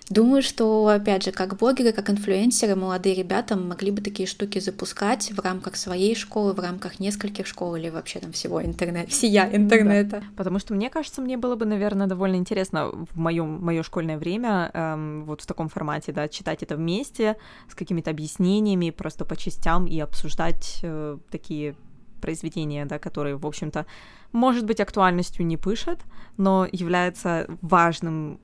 Думаю, 0.09 0.41
что, 0.43 0.87
опять 0.87 1.25
же, 1.25 1.33
как 1.33 1.57
блогеры, 1.57 1.93
как 1.93 2.11
инфлюенсеры, 2.11 2.77
молодые 2.77 3.17
ребята 3.17 3.57
могли 3.57 3.91
бы 3.91 4.01
такие 4.01 4.29
штуки 4.29 4.61
запускать 4.61 5.33
в 5.33 5.41
рамках 5.41 5.75
своей 5.75 6.15
школы, 6.15 6.53
в 6.53 6.61
рамках 6.61 7.01
нескольких 7.01 7.47
школ 7.47 7.75
или 7.75 7.89
вообще 7.89 8.21
там 8.21 8.31
всего 8.31 8.65
интернета, 8.65 9.11
всея 9.11 9.51
интернета. 9.53 10.21
Да. 10.21 10.27
Потому 10.37 10.61
что 10.61 10.75
мне 10.75 10.91
кажется, 10.91 11.21
мне 11.21 11.37
было 11.37 11.57
бы, 11.57 11.67
наверное, 11.67 12.07
довольно 12.07 12.37
интересно 12.37 12.87
в 12.87 13.19
моем 13.19 13.61
мое 13.65 13.83
школьное 13.83 14.17
время 14.17 14.71
эм, 14.73 15.25
вот 15.25 15.41
в 15.41 15.47
таком 15.47 15.69
формате, 15.69 16.13
да, 16.13 16.29
читать 16.29 16.63
это 16.63 16.77
вместе 16.77 17.37
с 17.69 17.75
какими-то 17.75 18.11
объяснениями, 18.11 18.91
просто 18.91 19.25
по 19.25 19.37
частям 19.37 19.87
и 19.87 19.99
обсуждать 19.99 20.79
э, 20.83 21.19
такие 21.31 21.75
произведения, 22.21 22.87
да, 22.87 23.01
которые, 23.01 23.37
в 23.37 23.47
общем-то, 23.47 23.87
может 24.33 24.67
быть, 24.67 24.81
актуальностью 24.81 25.45
не 25.47 25.57
пышет, 25.57 26.01
но 26.37 26.69
является 26.71 27.47
важным 27.61 28.39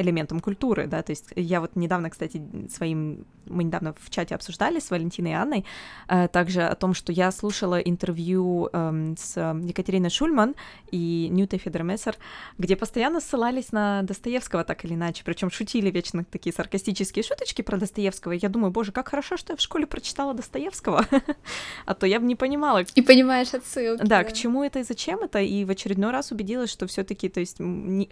элементом 0.00 0.40
культуры, 0.40 0.86
да, 0.86 1.02
то 1.02 1.12
есть 1.12 1.26
я 1.36 1.60
вот 1.60 1.76
недавно, 1.76 2.10
кстати, 2.10 2.42
своим, 2.70 3.26
мы 3.46 3.64
недавно 3.64 3.94
в 3.98 4.10
чате 4.10 4.34
обсуждали 4.34 4.78
с 4.78 4.90
Валентиной 4.90 5.32
и 5.32 5.34
Анной 5.34 5.64
э, 6.08 6.28
также 6.28 6.62
о 6.62 6.74
том, 6.74 6.94
что 6.94 7.12
я 7.12 7.30
слушала 7.30 7.78
интервью 7.78 8.68
э, 8.72 9.14
с 9.18 9.36
Екатериной 9.36 10.10
Шульман 10.10 10.54
и 10.90 11.28
Ньютой 11.30 11.58
Федермессер, 11.58 12.16
где 12.58 12.76
постоянно 12.76 13.20
ссылались 13.20 13.72
на 13.72 14.02
Достоевского 14.02 14.64
так 14.64 14.84
или 14.84 14.94
иначе, 14.94 15.22
причем 15.24 15.50
шутили 15.50 15.90
вечно 15.90 16.24
такие 16.24 16.52
саркастические 16.52 17.22
шуточки 17.22 17.62
про 17.62 17.76
Достоевского, 17.76 18.32
я 18.32 18.48
думаю, 18.48 18.70
боже, 18.70 18.92
как 18.92 19.08
хорошо, 19.08 19.36
что 19.36 19.52
я 19.52 19.56
в 19.56 19.60
школе 19.60 19.86
прочитала 19.86 20.34
Достоевского, 20.34 21.06
а 21.86 21.94
то 21.94 22.06
я 22.06 22.20
бы 22.20 22.26
не 22.26 22.36
понимала. 22.36 22.84
И 22.94 23.02
понимаешь 23.02 23.54
отсылки. 23.54 24.04
Да, 24.04 24.24
к 24.24 24.32
чему 24.32 24.62
это 24.62 24.80
и 24.80 24.82
зачем 24.82 25.20
это, 25.20 25.40
и 25.40 25.64
в 25.64 25.70
очередной 25.70 26.10
раз 26.10 26.32
убедилась, 26.32 26.70
что 26.70 26.86
все 26.86 27.04
таки 27.04 27.28
то 27.28 27.40
есть 27.40 27.58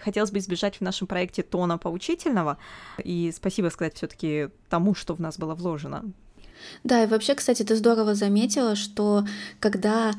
хотелось 0.01 0.31
бы 0.31 0.39
избежать 0.39 0.77
в 0.77 0.81
нашем 0.81 1.07
проекте 1.07 1.43
тона 1.43 1.76
поучительного. 1.79 2.59
И 3.03 3.33
спасибо 3.35 3.69
сказать 3.69 3.95
все-таки 3.95 4.49
тому, 4.69 4.95
что 4.95 5.15
в 5.15 5.21
нас 5.21 5.39
было 5.39 5.55
вложено. 5.55 6.05
Да, 6.85 7.03
и 7.03 7.07
вообще, 7.07 7.35
кстати, 7.35 7.63
ты 7.63 7.77
здорово 7.77 8.15
заметила, 8.15 8.77
что 8.77 9.27
когда 9.61 10.13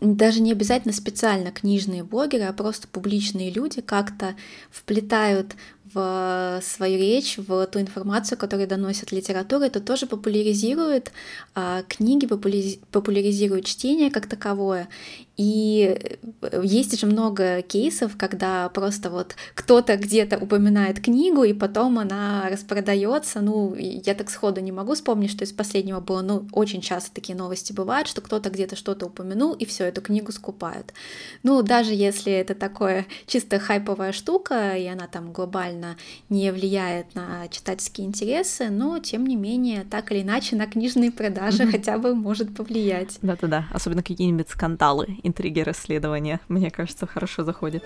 даже 0.00 0.40
не 0.40 0.52
обязательно 0.52 0.94
специально 0.94 1.50
книжные 1.50 2.04
блогеры, 2.04 2.44
а 2.44 2.52
просто 2.52 2.86
публичные 2.88 3.50
люди 3.50 3.80
как-то 3.80 4.36
вплетают 4.70 5.56
в 5.94 6.60
свою 6.62 6.98
речь, 6.98 7.38
в 7.38 7.66
ту 7.66 7.80
информацию, 7.80 8.38
которую 8.38 8.68
доносят 8.68 9.12
литература, 9.12 9.64
это 9.64 9.80
тоже 9.80 10.06
популяризирует 10.06 11.12
а, 11.54 11.82
книги, 11.88 12.26
популяризирует 12.26 13.64
чтение 13.64 14.10
как 14.10 14.26
таковое. 14.26 14.88
И 15.38 15.96
э, 16.42 16.62
есть 16.64 16.98
же 16.98 17.06
много 17.06 17.62
кейсов, 17.62 18.16
когда 18.16 18.68
просто 18.70 19.08
вот 19.08 19.36
кто-то 19.54 19.96
где-то 19.96 20.36
упоминает 20.36 21.00
книгу, 21.00 21.44
и 21.44 21.52
потом 21.52 22.00
она 22.00 22.48
распродается. 22.50 23.40
Ну, 23.40 23.74
я 23.76 24.14
так 24.14 24.30
сходу 24.30 24.60
не 24.60 24.72
могу 24.72 24.94
вспомнить, 24.94 25.30
что 25.30 25.44
из 25.44 25.52
последнего 25.52 26.00
было, 26.00 26.22
ну, 26.22 26.48
очень 26.52 26.80
часто 26.80 27.14
такие 27.14 27.38
новости 27.38 27.72
бывают, 27.72 28.08
что 28.08 28.20
кто-то 28.20 28.50
где-то 28.50 28.74
что-то 28.74 29.06
упомянул, 29.06 29.52
и 29.52 29.64
все, 29.64 29.84
эту 29.84 30.02
книгу 30.02 30.32
скупают. 30.32 30.92
Ну, 31.44 31.62
даже 31.62 31.94
если 31.94 32.32
это 32.32 32.56
такое 32.56 33.06
чисто 33.26 33.60
хайповая 33.60 34.10
штука, 34.10 34.76
и 34.76 34.86
она 34.86 35.06
там 35.06 35.32
глобально 35.32 35.77
не 36.28 36.50
влияет 36.52 37.14
на 37.14 37.48
читательские 37.48 38.06
интересы, 38.06 38.70
но, 38.70 38.98
тем 38.98 39.26
не 39.26 39.36
менее, 39.36 39.84
так 39.84 40.12
или 40.12 40.22
иначе, 40.22 40.56
на 40.56 40.66
книжные 40.66 41.10
продажи 41.10 41.66
хотя 41.66 41.98
бы 41.98 42.14
может 42.14 42.54
повлиять. 42.54 43.18
Да-да-да, 43.22 43.66
особенно 43.72 44.02
какие-нибудь 44.02 44.48
скандалы 44.48 45.18
интриги 45.22 45.60
расследования, 45.60 46.40
мне 46.48 46.70
кажется, 46.70 47.06
хорошо 47.06 47.44
заходит. 47.44 47.84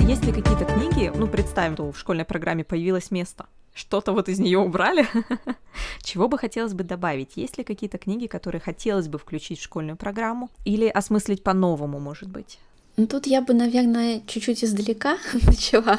Есть 0.00 0.24
ли 0.26 0.32
какие-то 0.32 0.64
книги, 0.64 1.10
ну, 1.14 1.26
представим, 1.26 1.74
что 1.74 1.90
в 1.90 1.98
школьной 1.98 2.24
программе 2.24 2.64
появилось 2.64 3.10
место, 3.10 3.46
что-то 3.74 4.12
вот 4.12 4.28
из 4.28 4.38
нее 4.38 4.58
убрали, 4.58 5.06
чего 6.02 6.28
бы 6.28 6.38
хотелось 6.38 6.74
бы 6.74 6.84
добавить? 6.84 7.36
Есть 7.36 7.58
ли 7.58 7.64
какие-то 7.64 7.98
книги, 7.98 8.26
которые 8.26 8.60
хотелось 8.60 9.08
бы 9.08 9.18
включить 9.18 9.58
в 9.58 9.62
школьную 9.62 9.96
программу 9.96 10.50
или 10.64 10.86
осмыслить 10.88 11.42
по-новому, 11.42 11.98
может 11.98 12.28
быть? 12.28 12.58
Ну, 12.98 13.06
тут 13.06 13.26
я 13.26 13.40
бы, 13.40 13.54
наверное, 13.54 14.20
чуть-чуть 14.26 14.64
издалека 14.64 15.16
начала, 15.46 15.98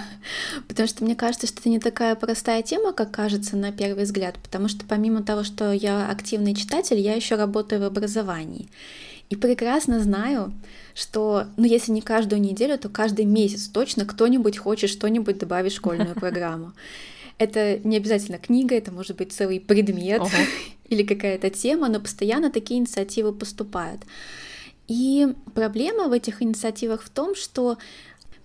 потому 0.67 0.87
что 0.87 1.03
мне 1.03 1.15
кажется, 1.15 1.47
что 1.47 1.59
это 1.59 1.69
не 1.69 1.79
такая 1.79 2.15
простая 2.15 2.61
тема, 2.61 2.93
как 2.93 3.09
кажется 3.09 3.57
на 3.57 3.71
первый 3.71 4.03
взгляд, 4.03 4.35
потому 4.43 4.67
что 4.67 4.85
помимо 4.85 5.23
того, 5.23 5.43
что 5.43 5.71
я 5.71 6.07
активный 6.07 6.53
читатель, 6.53 6.99
я 6.99 7.15
еще 7.15 7.35
работаю 7.35 7.81
в 7.81 7.85
образовании. 7.85 8.69
И 9.31 9.35
прекрасно 9.35 9.99
знаю, 10.01 10.53
что, 10.93 11.47
ну, 11.57 11.65
если 11.65 11.91
не 11.91 12.01
каждую 12.01 12.39
неделю, 12.39 12.77
то 12.77 12.89
каждый 12.89 13.25
месяц 13.25 13.67
точно 13.67 14.05
кто-нибудь 14.05 14.59
хочет 14.59 14.91
что-нибудь 14.91 15.39
добавить 15.39 15.73
в 15.73 15.77
школьную 15.77 16.13
программу. 16.19 16.73
Это 17.39 17.79
не 17.83 17.97
обязательно 17.97 18.37
книга, 18.37 18.75
это 18.75 18.91
может 18.91 19.17
быть 19.17 19.33
целый 19.33 19.59
предмет 19.59 20.21
или 20.89 21.01
какая-то 21.01 21.49
тема, 21.49 21.89
но 21.89 21.99
постоянно 21.99 22.51
такие 22.51 22.79
инициативы 22.79 23.33
поступают. 23.33 24.01
И 24.87 25.33
проблема 25.55 26.07
в 26.07 26.11
этих 26.11 26.41
инициативах 26.41 27.03
в 27.03 27.09
том, 27.09 27.35
что 27.35 27.77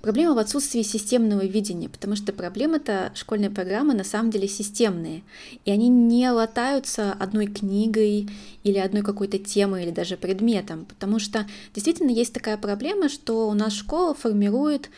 Проблема 0.00 0.34
в 0.34 0.38
отсутствии 0.38 0.82
системного 0.82 1.44
видения, 1.44 1.88
потому 1.88 2.14
что 2.14 2.32
проблемы-то 2.32 3.10
школьной 3.16 3.50
программы 3.50 3.94
на 3.94 4.04
самом 4.04 4.30
деле 4.30 4.46
системные, 4.46 5.24
и 5.64 5.72
они 5.72 5.88
не 5.88 6.30
латаются 6.30 7.12
одной 7.12 7.48
книгой 7.48 8.28
или 8.62 8.78
одной 8.78 9.02
какой-то 9.02 9.38
темой 9.38 9.82
или 9.82 9.90
даже 9.90 10.16
предметом, 10.16 10.84
потому 10.84 11.18
что 11.18 11.48
действительно 11.74 12.10
есть 12.10 12.32
такая 12.32 12.56
проблема, 12.58 13.08
что 13.08 13.48
у 13.48 13.54
нас 13.54 13.72
школа 13.72 14.14
формирует 14.14 14.88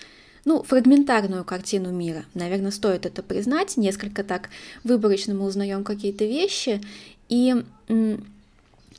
ну, 0.44 0.62
фрагментарную 0.62 1.44
картину 1.44 1.90
мира. 1.92 2.26
Наверное, 2.34 2.70
стоит 2.70 3.06
это 3.06 3.22
признать. 3.22 3.78
Несколько 3.78 4.22
так 4.22 4.50
выборочно 4.84 5.32
мы 5.32 5.46
узнаем 5.46 5.82
какие-то 5.82 6.26
вещи, 6.26 6.82
и 7.30 7.64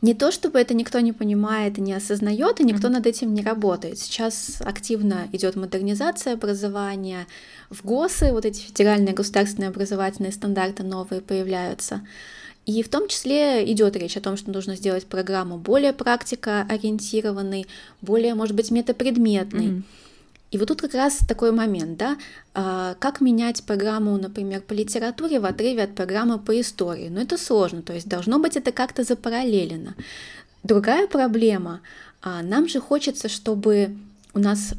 не 0.02 0.16
то 0.16 0.32
чтобы 0.32 0.60
это 0.60 0.74
никто 0.74 1.00
не 1.00 1.14
понимает 1.14 1.78
и 1.78 1.82
не 1.82 1.94
осознает, 1.94 2.60
и 2.60 2.64
никто 2.64 2.88
mm-hmm. 2.88 2.92
над 2.92 3.08
этим 3.08 3.34
не 3.34 3.44
работает. 3.44 4.00
Сейчас 4.00 4.58
активно 4.62 5.28
идет 5.32 5.56
модернизация 5.56 6.34
образования, 6.34 7.28
в 7.70 7.86
ГОСы 7.86 8.32
вот 8.32 8.46
эти 8.46 8.62
федеральные 8.62 9.14
государственные 9.14 9.70
образовательные 9.70 10.32
стандарты 10.32 10.84
новые 10.84 11.22
появляются. 11.22 12.02
И 12.66 12.84
в 12.84 12.90
том 12.90 13.08
числе 13.08 13.72
идет 13.72 13.96
речь 13.96 14.18
о 14.18 14.22
том, 14.22 14.38
что 14.38 14.52
нужно 14.52 14.76
сделать 14.76 15.06
программу 15.06 15.58
более 15.58 15.94
практикоориентированной, 15.94 17.68
более, 18.02 18.36
может 18.36 18.56
быть, 18.56 18.72
метапредметной. 18.72 19.66
Mm-hmm. 19.66 19.84
И 20.52 20.58
вот 20.58 20.68
тут 20.68 20.82
как 20.82 20.94
раз 20.94 21.20
такой 21.28 21.54
момент, 21.54 21.98
да, 21.98 22.18
а, 22.54 22.96
как 22.96 23.22
менять 23.22 23.64
программу, 23.64 24.18
например, 24.18 24.62
по 24.62 24.74
литературе 24.74 25.40
в 25.40 25.46
отрыве 25.46 25.84
от 25.84 25.96
программы 25.96 26.40
по 26.40 26.60
истории. 26.60 27.08
Но 27.08 27.22
это 27.22 27.38
сложно, 27.38 27.82
то 27.82 27.94
есть 27.94 28.08
должно 28.08 28.38
быть 28.38 28.58
это 28.58 28.74
как-то 28.74 29.04
запараллелено. 29.04 29.96
Другая 30.64 31.08
проблема, 31.08 31.80
а, 32.22 32.44
нам 32.44 32.68
же 32.68 32.82
хочется, 32.82 33.30
чтобы 33.30 33.96
у 34.34 34.40
нас 34.40 34.74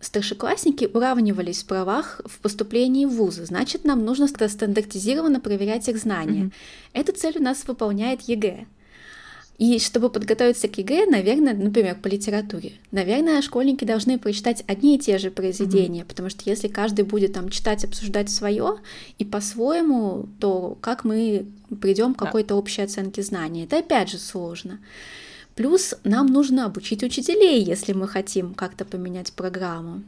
старшеклассники 0.00 0.88
уравнивались 0.92 1.62
в 1.62 1.66
правах 1.66 2.22
в 2.24 2.38
поступлении 2.38 3.04
в 3.04 3.10
вузы. 3.10 3.44
Значит, 3.44 3.84
нам 3.84 4.04
нужно 4.04 4.28
стандартизированно 4.28 5.40
проверять 5.40 5.88
их 5.88 5.98
знания. 5.98 6.44
Mm-hmm. 6.44 6.52
Эту 6.94 7.12
цель 7.12 7.38
у 7.38 7.42
нас 7.42 7.66
выполняет 7.66 8.22
ЕГЭ. 8.22 8.66
И 9.58 9.80
чтобы 9.80 10.08
подготовиться 10.08 10.68
к 10.68 10.78
ЕГЭ, 10.78 11.06
наверное, 11.06 11.52
например, 11.52 11.96
по 12.00 12.06
литературе, 12.06 12.74
наверное, 12.92 13.42
школьники 13.42 13.84
должны 13.84 14.16
прочитать 14.16 14.62
одни 14.68 14.94
и 14.94 14.98
те 15.00 15.18
же 15.18 15.32
произведения, 15.32 16.02
mm-hmm. 16.02 16.06
потому 16.06 16.30
что 16.30 16.48
если 16.48 16.68
каждый 16.68 17.04
будет 17.04 17.32
там 17.32 17.48
читать, 17.48 17.84
обсуждать 17.84 18.30
свое 18.30 18.76
и 19.18 19.24
по-своему, 19.24 20.28
то 20.38 20.78
как 20.80 21.04
мы 21.04 21.46
придем 21.80 22.14
к 22.14 22.20
какой-то 22.20 22.54
общей 22.54 22.82
оценке 22.82 23.22
знаний? 23.22 23.64
Это 23.64 23.78
опять 23.78 24.10
же 24.10 24.18
сложно. 24.18 24.78
Плюс 25.56 25.96
нам 26.04 26.26
нужно 26.28 26.66
обучить 26.66 27.02
учителей, 27.02 27.64
если 27.64 27.92
мы 27.92 28.06
хотим 28.06 28.54
как-то 28.54 28.84
поменять 28.84 29.32
программу. 29.32 30.04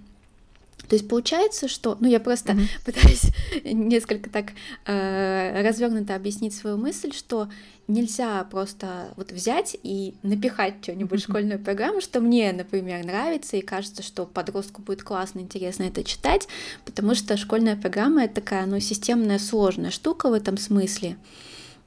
То 0.91 0.97
есть 0.97 1.07
получается, 1.07 1.69
что, 1.69 1.97
ну 2.01 2.09
я 2.09 2.19
просто 2.19 2.55
mm-hmm. 2.55 2.69
пытаюсь 2.85 3.23
несколько 3.65 4.29
так 4.29 4.47
э, 4.87 5.63
развернуто 5.63 6.17
объяснить 6.17 6.53
свою 6.53 6.79
мысль, 6.79 7.13
что 7.13 7.49
нельзя 7.87 8.43
просто 8.51 9.15
вот 9.17 9.31
взять 9.31 9.77
и 9.85 10.15
напихать 10.25 10.75
что-нибудь 10.83 11.21
mm-hmm. 11.21 11.31
школьную 11.31 11.59
программу, 11.61 12.01
что 12.01 12.21
мне, 12.21 12.53
например, 12.53 13.07
нравится 13.07 13.57
и 13.57 13.61
кажется, 13.61 14.03
что 14.03 14.27
подростку 14.27 14.83
будет 14.83 15.05
классно, 15.05 15.39
интересно 15.39 15.85
это 15.85 16.03
читать, 16.03 16.49
потому 16.85 17.15
что 17.15 17.37
школьная 17.37 17.77
программа 17.77 18.25
это 18.25 18.35
такая, 18.35 18.67
ну 18.67 18.81
системная 18.81 19.39
сложная 19.39 19.93
штука 19.93 20.29
в 20.29 20.33
этом 20.33 20.57
смысле. 20.57 21.17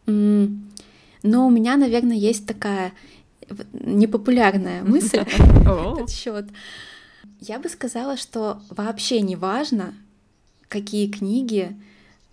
Но 0.05 1.48
у 1.48 1.50
меня, 1.50 1.75
наверное, 1.75 2.15
есть 2.15 2.48
такая 2.48 2.93
непопулярная 3.74 4.81
мысль 4.86 5.17
этот 5.17 6.10
счет. 6.10 6.45
Я 7.45 7.59
бы 7.59 7.67
сказала, 7.67 8.15
что 8.15 8.62
вообще 8.69 9.19
не 9.19 9.35
важно, 9.35 9.93
какие 10.69 11.12
книги 11.12 11.75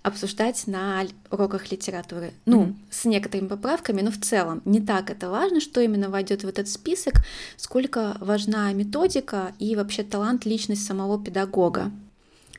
обсуждать 0.02 0.69
на 0.69 1.05
уроках 1.33 1.73
литературы. 1.73 2.33
Ну, 2.47 2.67
mm-hmm. 2.67 2.75
с 2.90 3.05
некоторыми 3.07 3.49
поправками, 3.49 4.02
но 4.02 4.12
в 4.12 4.21
целом 4.21 4.62
не 4.64 4.81
так 4.81 5.11
это 5.11 5.29
важно, 5.29 5.61
что 5.61 5.81
именно 5.81 6.11
войдет 6.11 6.45
в 6.45 6.49
этот 6.49 6.69
список, 6.69 7.14
сколько 7.57 8.17
важна 8.21 8.73
методика 8.73 9.52
и 9.59 9.75
вообще 9.75 10.05
талант, 10.05 10.47
личность 10.47 10.87
самого 10.87 11.21
педагога. 11.23 11.90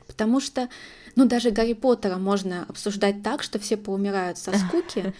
Потому 0.06 0.38
что, 0.38 0.68
ну, 1.16 1.24
даже 1.24 1.52
Гарри 1.52 1.72
Поттера 1.72 2.18
можно 2.18 2.66
обсуждать 2.68 3.22
так, 3.22 3.42
что 3.42 3.58
все 3.58 3.78
поумирают 3.78 4.36
со 4.36 4.52
скуки, 4.58 5.14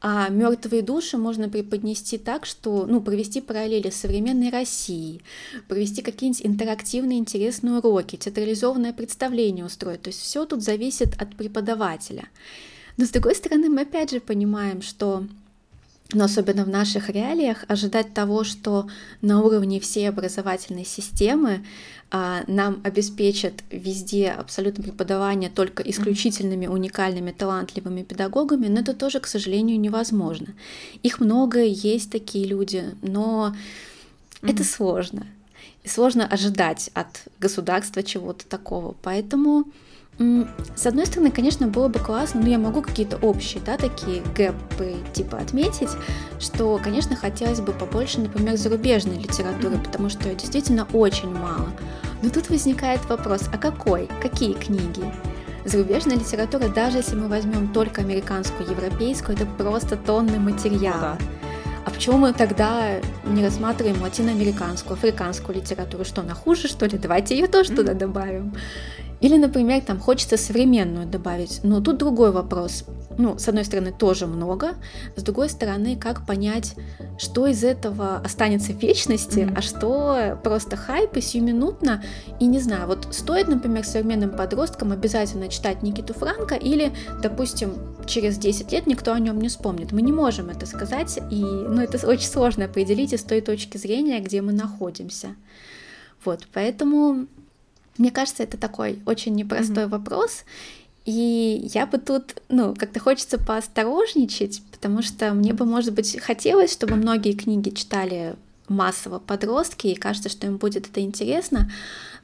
а 0.00 0.28
мертвые 0.28 0.82
души 0.82 1.16
можно 1.16 1.48
преподнести 1.48 2.18
так, 2.18 2.46
что, 2.46 2.86
ну, 2.86 3.00
провести 3.00 3.40
параллели 3.40 3.90
с 3.90 3.96
современной 3.96 4.50
Россией, 4.50 5.22
провести 5.66 6.02
какие-нибудь 6.02 6.46
интерактивные 6.46 7.18
интересные 7.18 7.78
уроки, 7.78 8.16
театрализованное 8.16 8.92
представление 8.92 9.64
устроить. 9.64 10.02
То 10.02 10.08
есть 10.08 10.20
все 10.20 10.44
тут 10.44 10.62
зависит 10.62 11.20
от 11.20 11.34
преподавателя. 11.34 12.28
Но 12.96 13.06
с 13.06 13.10
другой 13.10 13.34
стороны, 13.34 13.68
мы 13.68 13.82
опять 13.82 14.10
же 14.10 14.20
понимаем, 14.20 14.82
что 14.82 15.24
но 16.12 16.24
особенно 16.24 16.64
в 16.64 16.68
наших 16.68 17.10
реалиях 17.10 17.64
ожидать 17.68 18.14
того, 18.14 18.42
что 18.42 18.88
на 19.20 19.42
уровне 19.42 19.78
всей 19.78 20.08
образовательной 20.08 20.86
системы 20.86 21.64
а, 22.10 22.44
нам 22.46 22.80
обеспечат 22.82 23.62
везде 23.70 24.30
абсолютно 24.30 24.82
преподавание 24.82 25.50
только 25.50 25.82
исключительными, 25.82 26.66
уникальными, 26.66 27.32
талантливыми 27.32 28.02
педагогами, 28.02 28.68
но 28.68 28.80
это 28.80 28.94
тоже, 28.94 29.20
к 29.20 29.26
сожалению, 29.26 29.78
невозможно. 29.78 30.54
Их 31.02 31.20
много, 31.20 31.62
есть 31.62 32.10
такие 32.10 32.46
люди, 32.46 32.84
но 33.02 33.54
mm-hmm. 34.40 34.50
это 34.50 34.64
сложно. 34.64 35.26
И 35.84 35.88
сложно 35.88 36.26
ожидать 36.26 36.90
от 36.94 37.24
государства 37.38 38.02
чего-то 38.02 38.46
такого. 38.46 38.96
Поэтому 39.02 39.66
с 40.18 40.86
одной 40.86 41.06
стороны, 41.06 41.30
конечно, 41.30 41.68
было 41.68 41.86
бы 41.86 42.00
классно, 42.00 42.40
но 42.40 42.48
я 42.48 42.58
могу 42.58 42.82
какие-то 42.82 43.16
общие, 43.18 43.62
да, 43.64 43.76
такие 43.76 44.22
гэпы 44.34 44.96
типа 45.12 45.38
отметить, 45.38 45.90
что, 46.40 46.80
конечно, 46.82 47.14
хотелось 47.14 47.60
бы 47.60 47.72
побольше, 47.72 48.20
например, 48.20 48.56
зарубежной 48.56 49.18
литературы, 49.18 49.78
потому 49.78 50.08
что 50.08 50.28
ее 50.28 50.34
действительно 50.34 50.88
очень 50.92 51.30
мало. 51.30 51.68
Но 52.22 52.30
тут 52.30 52.50
возникает 52.50 53.04
вопрос, 53.08 53.48
а 53.52 53.58
какой? 53.58 54.08
Какие 54.20 54.54
книги? 54.54 55.04
Зарубежная 55.64 56.16
литература, 56.16 56.68
даже 56.68 56.98
если 56.98 57.14
мы 57.14 57.28
возьмем 57.28 57.68
только 57.68 58.00
американскую, 58.00 58.68
европейскую, 58.68 59.36
это 59.36 59.46
просто 59.46 59.96
тонны 59.96 60.40
материала. 60.40 61.16
Ну, 61.20 61.26
да. 61.26 61.38
А 61.88 61.90
почему 61.90 62.18
мы 62.18 62.34
тогда 62.34 63.00
не 63.24 63.42
рассматриваем 63.42 64.02
латиноамериканскую, 64.02 64.94
африканскую 64.94 65.56
литературу? 65.56 66.04
Что, 66.04 66.20
она 66.20 66.34
хуже, 66.34 66.68
что 66.68 66.84
ли? 66.84 66.98
Давайте 66.98 67.34
ее 67.34 67.46
тоже 67.46 67.72
mm-hmm. 67.72 67.76
туда 67.76 67.94
добавим. 67.94 68.52
Или, 69.20 69.36
например, 69.36 69.82
там 69.82 69.98
хочется 69.98 70.36
современную 70.36 71.06
добавить, 71.06 71.60
но 71.62 71.80
тут 71.80 71.98
другой 71.98 72.30
вопрос. 72.30 72.84
Ну, 73.18 73.36
с 73.36 73.48
одной 73.48 73.64
стороны, 73.64 73.92
тоже 73.92 74.28
много, 74.28 74.76
с 75.16 75.22
другой 75.24 75.48
стороны, 75.48 75.96
как 75.96 76.24
понять, 76.24 76.76
что 77.18 77.48
из 77.48 77.64
этого 77.64 78.18
останется 78.18 78.72
в 78.72 78.80
вечности, 78.80 79.40
mm-hmm. 79.40 79.54
а 79.56 79.62
что 79.62 80.40
просто 80.44 80.76
хайп 80.76 81.16
и 81.16 81.20
сиюминутно. 81.20 82.04
И 82.38 82.46
не 82.46 82.60
знаю, 82.60 82.86
вот 82.86 83.08
стоит, 83.10 83.48
например, 83.48 83.84
современным 83.84 84.30
подросткам 84.30 84.92
обязательно 84.92 85.48
читать 85.48 85.82
Никиту 85.82 86.14
Франка 86.14 86.54
или, 86.54 86.92
допустим, 87.20 87.74
через 88.06 88.38
10 88.38 88.70
лет 88.70 88.86
никто 88.86 89.12
о 89.12 89.18
нем 89.18 89.40
не 89.40 89.48
вспомнит. 89.48 89.90
Мы 89.90 90.02
не 90.02 90.12
можем 90.12 90.50
это 90.50 90.64
сказать, 90.64 91.18
и 91.30 91.42
ну, 91.42 91.82
это 91.82 92.06
очень 92.06 92.28
сложно 92.28 92.66
определить 92.66 93.12
из 93.12 93.24
той 93.24 93.40
точки 93.40 93.78
зрения, 93.78 94.20
где 94.20 94.42
мы 94.42 94.52
находимся. 94.52 95.34
Вот, 96.24 96.46
поэтому 96.52 97.26
мне 97.98 98.10
кажется, 98.10 98.42
это 98.42 98.56
такой 98.56 99.00
очень 99.06 99.34
непростой 99.34 99.84
mm-hmm. 99.84 99.88
вопрос. 99.88 100.44
И 101.04 101.68
я 101.72 101.86
бы 101.86 101.98
тут, 101.98 102.36
ну, 102.48 102.74
как-то 102.74 103.00
хочется 103.00 103.38
поосторожничать, 103.38 104.62
потому 104.70 105.02
что 105.02 105.32
мне 105.32 105.54
бы, 105.54 105.64
может 105.64 105.94
быть, 105.94 106.20
хотелось, 106.20 106.72
чтобы 106.72 106.96
многие 106.96 107.32
книги 107.32 107.70
читали 107.70 108.36
массово 108.68 109.18
подростки, 109.18 109.86
и 109.86 109.94
кажется, 109.94 110.28
что 110.28 110.46
им 110.46 110.58
будет 110.58 110.86
это 110.86 111.00
интересно, 111.00 111.70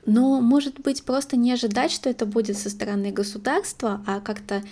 но, 0.07 0.41
может 0.41 0.81
быть, 0.81 1.03
просто 1.03 1.37
не 1.37 1.53
ожидать, 1.53 1.93
что 1.93 2.11
это 2.11 2.27
будет 2.27 2.59
со 2.59 2.69
стороны 2.69 3.11
государства, 3.11 4.03
а 4.07 4.21
как-то 4.21 4.63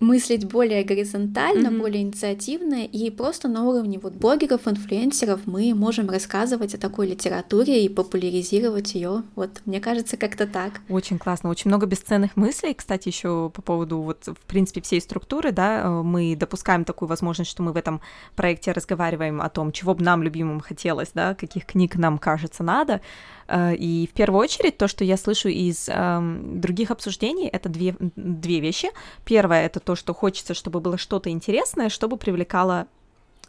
мыслить 0.00 0.44
более 0.44 0.84
горизонтально, 0.84 1.68
mm-hmm. 1.68 1.78
более 1.78 2.02
инициативно, 2.02 2.84
и 2.84 3.10
просто 3.10 3.48
на 3.48 3.64
уровне 3.64 3.98
вот 3.98 4.14
блогеров, 4.14 4.68
инфлюенсеров 4.68 5.40
мы 5.46 5.74
можем 5.74 6.08
рассказывать 6.08 6.74
о 6.74 6.78
такой 6.78 7.08
литературе 7.08 7.84
и 7.84 7.88
популяризировать 7.88 8.94
ее. 8.94 9.24
Вот, 9.34 9.50
мне 9.64 9.80
кажется, 9.80 10.16
как-то 10.16 10.46
так. 10.46 10.80
Очень 10.88 11.18
классно, 11.18 11.50
очень 11.50 11.68
много 11.70 11.86
бесценных 11.86 12.36
мыслей, 12.36 12.74
кстати, 12.74 13.08
еще 13.08 13.50
по 13.52 13.62
поводу 13.62 13.98
вот, 13.98 14.26
в 14.26 14.46
принципе, 14.46 14.80
всей 14.80 15.00
структуры, 15.00 15.52
да, 15.52 15.82
э, 15.82 16.02
мы 16.02 16.36
допускаем 16.36 16.84
такую 16.84 17.08
возможность, 17.08 17.50
что 17.50 17.62
мы 17.62 17.72
в 17.72 17.76
этом 17.76 18.00
проекте 18.36 18.72
разговариваем 18.72 19.40
о 19.40 19.48
том, 19.48 19.72
чего 19.72 19.94
бы 19.94 20.04
нам 20.04 20.22
любимым 20.22 20.60
хотелось, 20.60 21.10
да, 21.12 21.34
каких 21.34 21.66
книг 21.66 21.96
нам 21.96 22.18
кажется 22.18 22.62
надо, 22.62 23.00
Э, 23.48 23.74
и 23.74 24.06
в 24.06 24.12
первую 24.12 24.40
очередь 24.40 24.76
то, 24.76 24.86
что 24.86 25.04
я 25.04 25.16
слышу 25.16 25.48
из 25.48 25.88
э, 25.88 26.40
других 26.42 26.90
обсуждений, 26.90 27.48
это 27.48 27.68
две, 27.68 27.96
две 27.98 28.60
вещи. 28.60 28.90
Первое 29.24 29.66
это 29.66 29.80
то, 29.88 29.96
что 29.96 30.12
хочется, 30.12 30.52
чтобы 30.52 30.80
было 30.80 30.98
что-то 30.98 31.30
интересное, 31.30 31.88
чтобы 31.88 32.18
привлекало 32.18 32.86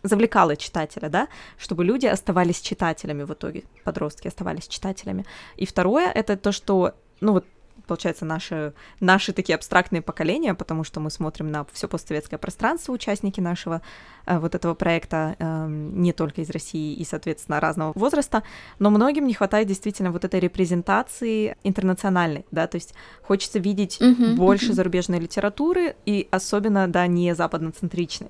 завлекало 0.03 0.55
читателя, 0.55 1.09
да, 1.09 1.27
чтобы 1.57 1.83
люди 1.83 2.05
оставались 2.05 2.61
читателями 2.61 3.23
в 3.23 3.33
итоге, 3.33 3.63
подростки 3.83 4.29
оставались 4.29 4.69
читателями. 4.69 5.25
И 5.57 5.65
второе— 5.65 6.09
это 6.15 6.37
то, 6.37 6.53
что, 6.53 6.93
ну 7.19 7.33
вот 7.33 7.45
получается, 7.89 8.23
наши, 8.23 8.73
наши 8.99 9.33
такие 9.33 9.55
абстрактные 9.55 10.03
поколения, 10.03 10.53
потому 10.53 10.83
что 10.83 10.99
мы 10.99 11.09
смотрим 11.09 11.51
на 11.51 11.65
все 11.73 11.87
постсоветское 11.87 12.37
пространство, 12.37 12.93
участники 12.93 13.41
нашего 13.41 13.81
э, 14.27 14.37
вот 14.37 14.53
этого 14.53 14.75
проекта, 14.75 15.35
э, 15.39 15.67
не 15.67 16.13
только 16.13 16.41
из 16.41 16.51
России 16.51 16.93
и, 16.93 17.03
соответственно, 17.03 17.59
разного 17.59 17.91
возраста, 17.95 18.43
но 18.77 18.91
многим 18.91 19.25
не 19.25 19.33
хватает 19.33 19.67
действительно 19.67 20.11
вот 20.11 20.23
этой 20.23 20.39
репрезентации 20.39 21.57
интернациональной, 21.63 22.45
да, 22.51 22.67
то 22.67 22.75
есть 22.75 22.93
хочется 23.23 23.57
видеть 23.57 23.99
uh-huh, 23.99 24.35
больше 24.35 24.69
uh-huh. 24.69 24.73
зарубежной 24.75 25.19
литературы 25.19 25.95
и 26.05 26.27
особенно, 26.31 26.87
да, 26.87 27.07
не 27.07 27.33
западноцентричной 27.35 28.29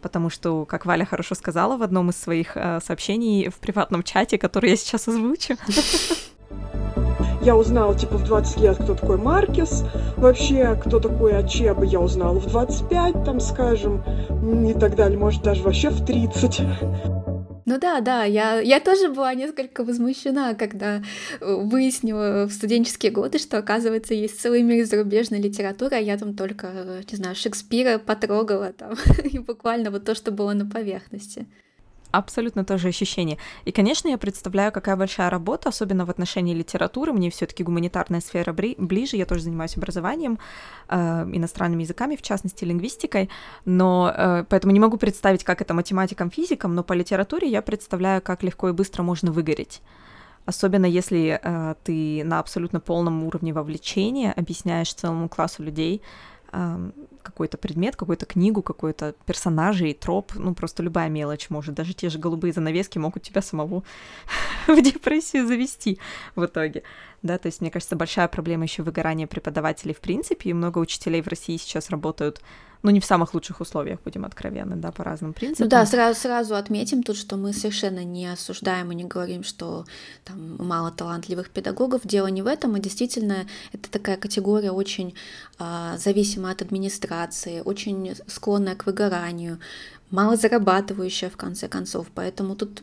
потому 0.00 0.30
что, 0.30 0.64
как 0.64 0.86
Валя 0.86 1.04
хорошо 1.04 1.34
сказала 1.34 1.76
в 1.76 1.82
одном 1.82 2.10
из 2.10 2.16
своих 2.16 2.56
э, 2.56 2.78
сообщений 2.86 3.48
в 3.48 3.56
приватном 3.56 4.04
чате, 4.04 4.38
который 4.38 4.70
я 4.70 4.76
сейчас 4.76 5.08
озвучу, 5.08 5.56
Я 7.48 7.56
узнала, 7.56 7.94
типа, 7.94 8.18
в 8.18 8.24
20 8.24 8.60
лет, 8.60 8.76
кто 8.76 8.94
такой 8.94 9.16
Маркес, 9.16 9.82
вообще, 10.18 10.78
кто 10.84 11.00
такой 11.00 11.34
Ачеба, 11.34 11.82
я 11.82 11.98
узнала 11.98 12.38
в 12.38 12.46
25, 12.46 13.24
там, 13.24 13.40
скажем, 13.40 14.04
и 14.68 14.74
так 14.74 14.94
далее, 14.94 15.18
может, 15.18 15.42
даже 15.42 15.62
вообще 15.62 15.88
в 15.88 16.04
30. 16.04 16.60
Ну 17.64 17.78
да, 17.80 18.02
да, 18.02 18.24
я, 18.24 18.60
я 18.60 18.80
тоже 18.80 19.08
была 19.08 19.32
несколько 19.32 19.82
возмущена, 19.82 20.52
когда 20.56 21.02
э, 21.40 21.54
выяснила 21.54 22.44
в 22.44 22.52
студенческие 22.52 23.12
годы, 23.12 23.38
что, 23.38 23.56
оказывается, 23.56 24.12
есть 24.12 24.38
целый 24.38 24.60
мир 24.60 24.84
зарубежной 24.84 25.40
литературы, 25.40 25.96
а 25.96 26.00
я 26.00 26.18
там 26.18 26.36
только, 26.36 26.66
э, 26.70 27.02
не 27.10 27.16
знаю, 27.16 27.34
Шекспира 27.34 27.96
потрогала 27.96 28.74
там, 28.74 28.92
и 29.24 29.38
буквально 29.38 29.90
вот 29.90 30.04
то, 30.04 30.14
что 30.14 30.32
было 30.32 30.52
на 30.52 30.66
поверхности 30.66 31.46
абсолютно 32.10 32.64
то 32.64 32.78
же 32.78 32.88
ощущение. 32.88 33.38
И, 33.64 33.72
конечно, 33.72 34.08
я 34.08 34.18
представляю, 34.18 34.72
какая 34.72 34.96
большая 34.96 35.30
работа, 35.30 35.68
особенно 35.68 36.04
в 36.04 36.10
отношении 36.10 36.54
литературы. 36.54 37.12
Мне 37.12 37.30
все-таки 37.30 37.62
гуманитарная 37.62 38.20
сфера 38.20 38.52
ближе, 38.52 39.16
я 39.16 39.26
тоже 39.26 39.42
занимаюсь 39.42 39.76
образованием, 39.76 40.38
э, 40.88 40.96
иностранными 41.32 41.82
языками, 41.82 42.16
в 42.16 42.22
частности, 42.22 42.64
лингвистикой, 42.64 43.28
но 43.64 44.12
э, 44.14 44.44
поэтому 44.48 44.72
не 44.72 44.80
могу 44.80 44.96
представить, 44.96 45.44
как 45.44 45.60
это 45.60 45.74
математикам, 45.74 46.30
физикам, 46.30 46.74
но 46.74 46.82
по 46.82 46.92
литературе 46.92 47.48
я 47.48 47.62
представляю, 47.62 48.22
как 48.22 48.42
легко 48.42 48.68
и 48.68 48.72
быстро 48.72 49.02
можно 49.02 49.32
выгореть. 49.32 49.82
Особенно 50.46 50.86
если 50.86 51.38
э, 51.42 51.74
ты 51.84 52.24
на 52.24 52.38
абсолютно 52.38 52.80
полном 52.80 53.24
уровне 53.24 53.52
вовлечения 53.52 54.32
объясняешь 54.32 54.94
целому 54.94 55.28
классу 55.28 55.62
людей, 55.62 56.00
какой-то 57.28 57.58
предмет, 57.58 57.96
какую-то 57.96 58.26
книгу, 58.26 58.62
какой-то 58.62 59.14
персонажей, 59.26 59.94
троп, 59.94 60.32
ну 60.34 60.54
просто 60.54 60.82
любая 60.82 61.08
мелочь 61.08 61.50
может, 61.50 61.74
даже 61.74 61.94
те 61.94 62.08
же 62.08 62.18
голубые 62.18 62.52
занавески 62.52 62.98
могут 62.98 63.22
тебя 63.22 63.42
самого 63.42 63.84
в 64.66 64.80
депрессию 64.82 65.46
завести 65.46 65.98
в 66.34 66.44
итоге. 66.44 66.82
Да, 67.22 67.36
то 67.38 67.46
есть, 67.46 67.60
мне 67.60 67.70
кажется, 67.70 67.96
большая 67.96 68.28
проблема 68.28 68.64
еще 68.64 68.82
выгорания 68.82 69.26
преподавателей 69.26 69.94
в 69.94 70.00
принципе, 70.00 70.50
и 70.50 70.54
много 70.54 70.78
учителей 70.78 71.20
в 71.20 71.28
России 71.28 71.56
сейчас 71.56 71.90
работают, 71.90 72.40
ну, 72.82 72.90
не 72.90 73.00
в 73.00 73.04
самых 73.04 73.34
лучших 73.34 73.60
условиях, 73.60 74.00
будем 74.04 74.24
откровенны, 74.24 74.76
да, 74.76 74.92
по 74.92 75.04
разным 75.04 75.32
принципам. 75.32 75.64
Ну 75.64 75.70
да, 75.70 75.84
сразу, 75.86 76.20
сразу 76.20 76.54
отметим 76.54 77.02
тут, 77.02 77.16
что 77.16 77.36
мы 77.36 77.52
совершенно 77.52 78.04
не 78.04 78.26
осуждаем 78.26 78.92
и 78.92 78.94
не 78.94 79.04
говорим, 79.04 79.42
что 79.42 79.84
там 80.24 80.56
мало 80.58 80.90
талантливых 80.90 81.50
педагогов, 81.50 82.02
дело 82.04 82.28
не 82.28 82.42
в 82.42 82.46
этом, 82.46 82.74
а 82.74 82.78
действительно 82.78 83.46
это 83.72 83.90
такая 83.90 84.16
категория 84.16 84.70
очень 84.70 85.14
а, 85.58 85.96
зависимая 85.98 86.52
от 86.52 86.62
администрации, 86.62 87.60
очень 87.60 88.14
склонная 88.26 88.76
к 88.76 88.86
выгоранию, 88.86 89.58
мало 90.10 90.36
зарабатывающая 90.36 91.30
в 91.30 91.36
конце 91.36 91.68
концов, 91.68 92.06
поэтому 92.14 92.54
тут 92.54 92.82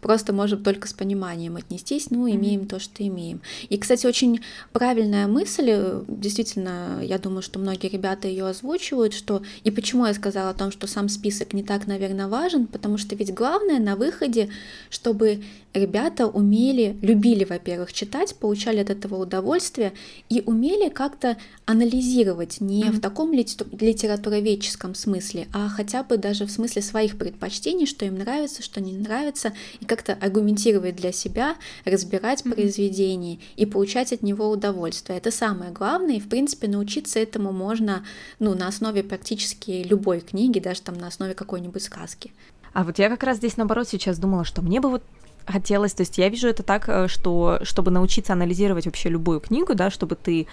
просто 0.00 0.32
можем 0.32 0.62
только 0.62 0.88
с 0.88 0.92
пониманием 0.92 1.56
отнестись, 1.56 2.10
ну, 2.10 2.28
имеем 2.30 2.62
mm-hmm. 2.62 2.68
то, 2.68 2.78
что 2.78 3.06
имеем. 3.06 3.40
И, 3.68 3.76
кстати, 3.78 4.06
очень 4.06 4.40
правильная 4.72 5.26
мысль, 5.26 5.68
э, 5.68 6.04
действительно, 6.08 7.00
я 7.02 7.18
думаю, 7.18 7.42
что 7.42 7.58
многие 7.58 7.88
ребята 7.88 8.28
ее 8.28 8.46
озвучивают, 8.46 9.14
что 9.14 9.42
и 9.64 9.70
почему 9.70 10.06
я 10.06 10.14
сказала 10.14 10.50
о 10.50 10.54
том, 10.54 10.70
что 10.70 10.86
сам 10.86 11.08
список 11.08 11.52
не 11.52 11.62
так, 11.62 11.86
наверное, 11.86 12.28
важен, 12.28 12.66
потому 12.66 12.98
что 12.98 13.14
ведь 13.14 13.34
главное 13.34 13.78
на 13.78 13.96
выходе, 13.96 14.48
чтобы 14.90 15.42
ребята 15.74 16.26
умели, 16.26 16.96
любили, 17.02 17.44
во-первых, 17.44 17.92
читать, 17.92 18.34
получали 18.36 18.78
от 18.78 18.90
этого 18.90 19.22
удовольствие 19.22 19.92
и 20.28 20.42
умели 20.46 20.88
как-то 20.88 21.36
анализировать 21.66 22.60
не 22.60 22.82
mm-hmm. 22.82 22.92
в 22.92 23.00
таком 23.00 23.32
литературоведческом 23.32 24.94
смысле, 24.94 25.48
а 25.52 25.68
хотя 25.68 26.02
бы 26.02 26.16
даже 26.16 26.46
в 26.46 26.50
смысле 26.50 26.82
своих 26.82 27.18
предпочтений, 27.18 27.86
что 27.86 28.04
им 28.04 28.18
нравится, 28.18 28.62
что 28.62 28.80
не 28.80 28.92
нравится, 28.92 29.52
и 29.80 29.84
как-то 29.84 30.14
аргументировать 30.14 30.96
для 30.96 31.12
себя, 31.12 31.56
разбирать 31.84 32.42
mm-hmm. 32.42 32.54
произведение 32.54 33.38
и 33.56 33.66
получать 33.66 34.12
от 34.12 34.22
него 34.22 34.50
удовольствие. 34.50 35.18
Это 35.18 35.30
самое 35.30 35.70
главное, 35.70 36.16
и 36.16 36.20
в 36.20 36.28
принципе 36.28 36.68
научиться 36.68 37.18
этому 37.18 37.52
можно 37.52 38.04
ну, 38.38 38.54
на 38.54 38.68
основе 38.68 39.02
практически 39.02 39.84
любой 39.88 40.20
книги, 40.20 40.58
даже 40.58 40.82
там 40.82 40.96
на 40.96 41.08
основе 41.08 41.34
какой-нибудь 41.34 41.82
сказки. 41.82 42.32
А 42.72 42.84
вот 42.84 42.98
я 42.98 43.08
как 43.08 43.22
раз 43.22 43.38
здесь 43.38 43.56
наоборот 43.56 43.88
сейчас 43.88 44.18
думала, 44.18 44.44
что 44.44 44.62
мне 44.62 44.80
бы 44.80 44.90
вот 44.90 45.02
хотелось, 45.46 45.94
то 45.94 46.02
есть 46.02 46.18
я 46.18 46.28
вижу 46.28 46.48
это 46.48 46.62
так, 46.62 46.88
э, 46.88 47.08
что 47.08 47.60
чтобы 47.62 47.90
научиться 47.90 48.32
анализировать 48.32 48.86
вообще 48.86 49.08
любую 49.08 49.40
книгу, 49.40 49.74
да, 49.74 49.90
чтобы 49.90 50.16
ты, 50.16 50.46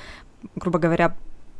грубо 0.55 0.79
говоря, 0.79 1.15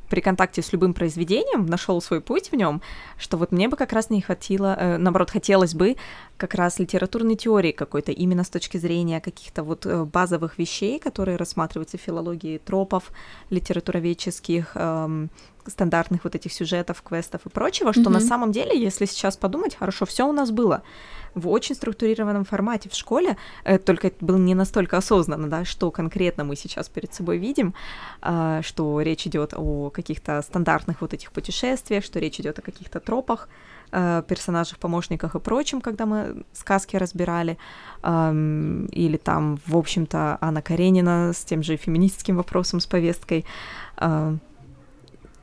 при 0.09 0.21
контакте 0.21 0.61
с 0.61 0.71
любым 0.71 0.93
произведением 0.93 1.65
нашел 1.65 1.99
свой 1.99 2.21
путь 2.21 2.51
в 2.51 2.55
нем, 2.55 2.81
что 3.17 3.35
вот 3.37 3.51
мне 3.51 3.67
бы 3.67 3.75
как 3.75 3.93
раз 3.93 4.11
не 4.11 4.21
хватило, 4.21 4.75
э, 4.79 4.97
наоборот, 4.97 5.31
хотелось 5.31 5.73
бы 5.73 5.95
как 6.37 6.55
раз 6.55 6.79
литературной 6.79 7.35
теории 7.35 7.71
какой-то, 7.71 8.11
именно 8.11 8.43
с 8.43 8.49
точки 8.49 8.77
зрения 8.77 9.21
каких-то 9.21 9.63
вот 9.63 9.85
э, 9.85 10.03
базовых 10.03 10.57
вещей, 10.57 10.99
которые 10.99 11.37
рассматриваются 11.37 11.97
в 11.97 12.01
филологии 12.01 12.57
тропов 12.57 13.11
литературоведческих, 13.49 14.71
эм, 14.75 15.29
стандартных 15.67 16.23
вот 16.23 16.35
этих 16.35 16.51
сюжетов, 16.51 17.01
квестов 17.01 17.45
и 17.45 17.49
прочего, 17.49 17.93
что 17.93 18.01
mm-hmm. 18.01 18.09
на 18.09 18.19
самом 18.19 18.51
деле, 18.51 18.79
если 18.79 19.05
сейчас 19.05 19.37
подумать, 19.37 19.75
хорошо, 19.75 20.05
все 20.05 20.27
у 20.27 20.31
нас 20.31 20.51
было 20.51 20.83
в 21.35 21.47
очень 21.47 21.75
структурированном 21.75 22.45
формате 22.45 22.89
в 22.89 22.93
школе, 22.93 23.37
э, 23.63 23.77
только 23.79 24.07
это 24.07 24.25
было 24.25 24.37
не 24.37 24.55
настолько 24.55 24.97
осознанно, 24.97 25.49
да, 25.49 25.65
что 25.65 25.91
конкретно 25.91 26.43
мы 26.43 26.55
сейчас 26.55 26.89
перед 26.89 27.13
собой 27.13 27.37
видим, 27.37 27.73
э, 28.21 28.61
что 28.63 29.01
речь 29.01 29.25
идет 29.27 29.53
о 29.55 29.89
каких-то 29.89 30.41
стандартных 30.41 31.01
вот 31.01 31.13
этих 31.13 31.31
путешествиях, 31.31 32.03
что 32.03 32.19
речь 32.19 32.39
идет 32.39 32.59
о 32.59 32.61
каких-то 32.61 32.99
тропах, 32.99 33.49
э, 33.93 34.23
персонажах, 34.27 34.77
помощниках 34.79 35.35
и 35.35 35.39
прочем, 35.39 35.81
когда 35.81 36.05
мы 36.05 36.43
сказки 36.53 36.97
разбирали, 36.97 37.57
или 38.01 39.17
там, 39.17 39.59
в 39.65 39.77
общем-то, 39.77 40.37
Анна 40.41 40.61
Каренина 40.61 41.31
с 41.33 41.45
тем 41.45 41.63
же 41.63 41.77
феминистским 41.77 42.35
вопросом, 42.35 42.79
с 42.79 42.85
повесткой. 42.85 43.45
Э, 43.97 44.35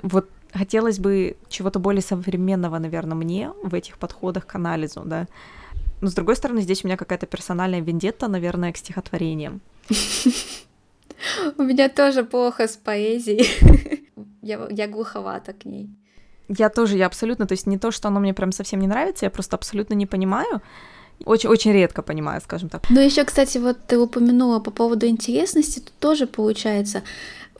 вот 0.02 0.28
хотелось 0.52 0.98
бы 0.98 1.36
чего-то 1.48 1.78
более 1.78 2.02
современного, 2.02 2.78
наверное, 2.78 3.16
мне 3.16 3.50
в 3.62 3.74
этих 3.74 3.96
подходах 3.96 4.46
к 4.46 4.54
анализу, 4.56 5.02
да, 5.06 5.26
но 6.00 6.08
с 6.08 6.14
другой 6.14 6.36
стороны, 6.36 6.62
здесь 6.62 6.84
у 6.84 6.86
меня 6.86 6.96
какая-то 6.96 7.26
персональная 7.26 7.80
вендетта, 7.80 8.28
наверное, 8.28 8.72
к 8.72 8.76
стихотворениям. 8.76 9.60
У 11.58 11.62
меня 11.62 11.88
тоже 11.88 12.24
плохо 12.24 12.66
с 12.66 12.76
поэзией. 12.76 13.46
Я, 14.42 14.66
я 14.70 14.88
глуховата 14.88 15.52
к 15.52 15.66
ней. 15.66 15.90
Я 16.58 16.68
тоже, 16.68 16.96
я 16.96 17.06
абсолютно, 17.06 17.46
то 17.46 17.52
есть 17.52 17.66
не 17.66 17.78
то, 17.78 17.92
что 17.92 18.08
оно 18.08 18.18
мне 18.18 18.34
прям 18.34 18.50
совсем 18.50 18.80
не 18.80 18.88
нравится, 18.88 19.24
я 19.24 19.30
просто 19.30 19.56
абсолютно 19.56 19.94
не 19.94 20.06
понимаю. 20.06 20.60
Очень, 21.24 21.50
очень 21.50 21.72
редко 21.72 22.02
понимаю, 22.02 22.40
скажем 22.40 22.68
так. 22.68 22.82
Ну 22.90 23.00
еще, 23.00 23.24
кстати, 23.24 23.58
вот 23.58 23.76
ты 23.86 23.98
упомянула 23.98 24.58
по 24.58 24.70
поводу 24.70 25.06
интересности, 25.06 25.80
тут 25.80 25.92
тоже 26.00 26.26
получается 26.26 27.02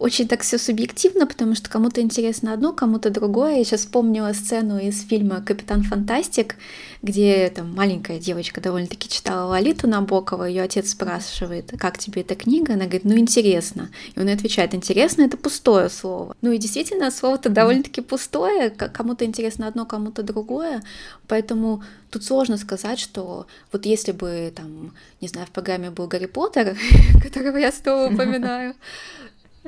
очень 0.01 0.27
так 0.27 0.41
все 0.41 0.57
субъективно, 0.57 1.27
потому 1.27 1.55
что 1.55 1.69
кому-то 1.69 2.01
интересно 2.01 2.55
одно, 2.55 2.73
кому-то 2.73 3.11
другое. 3.11 3.59
Я 3.59 3.65
сейчас 3.65 3.81
вспомнила 3.81 4.33
сцену 4.33 4.79
из 4.79 5.07
фильма 5.07 5.43
«Капитан 5.43 5.83
Фантастик», 5.83 6.57
где 7.03 7.51
там 7.55 7.75
маленькая 7.75 8.19
девочка 8.19 8.63
довольно-таки 8.63 9.11
читала 9.11 9.51
Лолиту 9.51 9.87
Набокова, 9.87 10.45
ее 10.45 10.63
отец 10.63 10.91
спрашивает, 10.91 11.75
как 11.79 11.99
тебе 11.99 12.23
эта 12.23 12.35
книга? 12.35 12.73
Она 12.75 12.85
говорит, 12.85 13.05
ну 13.05 13.19
интересно. 13.19 13.91
И 14.15 14.19
он 14.19 14.29
отвечает, 14.31 14.75
интересно 14.75 15.23
это 15.23 15.37
пустое 15.37 15.91
слово. 15.91 16.35
Ну 16.41 16.51
и 16.51 16.57
действительно, 16.57 17.11
слово-то 17.11 17.51
довольно-таки 17.51 18.01
пустое, 18.01 18.71
кому-то 18.71 19.27
интересно 19.27 19.67
одно, 19.67 19.85
кому-то 19.85 20.23
другое, 20.23 20.83
поэтому 21.29 21.83
тут 22.11 22.25
сложно 22.25 22.57
сказать, 22.57 22.99
что 22.99 23.47
вот 23.71 23.85
если 23.85 24.13
бы 24.13 24.51
там, 24.57 24.93
не 25.21 25.29
знаю, 25.29 25.47
в 25.47 25.51
программе 25.51 25.91
был 25.91 26.07
Гарри 26.07 26.27
Поттер, 26.27 26.77
которого 27.23 27.59
я 27.59 27.71
снова 27.71 28.11
упоминаю, 28.13 28.75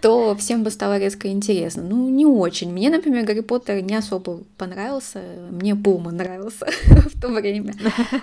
то 0.01 0.35
всем 0.37 0.63
бы 0.65 0.71
стало 0.71 0.99
резко 0.99 1.29
интересно. 1.29 1.83
Ну, 1.83 2.09
не 2.09 2.25
очень. 2.25 2.73
Мне, 2.73 2.91
например, 2.91 3.25
Гарри 3.25 3.41
Поттер 3.41 3.83
не 3.83 3.95
особо 3.95 4.41
понравился. 4.57 5.23
Мне 5.51 5.77
Пума 5.77 6.11
нравился 6.11 6.67
в 6.87 7.21
то 7.21 7.29
время. 7.29 7.75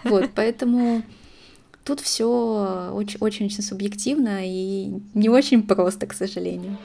Вот, 0.04 0.30
поэтому 0.34 1.04
тут 1.84 2.00
все 2.00 2.92
очень-очень 2.94 3.50
субъективно 3.52 4.40
и 4.44 5.00
не 5.14 5.30
очень 5.30 5.64
просто, 5.64 6.08
к 6.08 6.14
сожалению. 6.14 6.78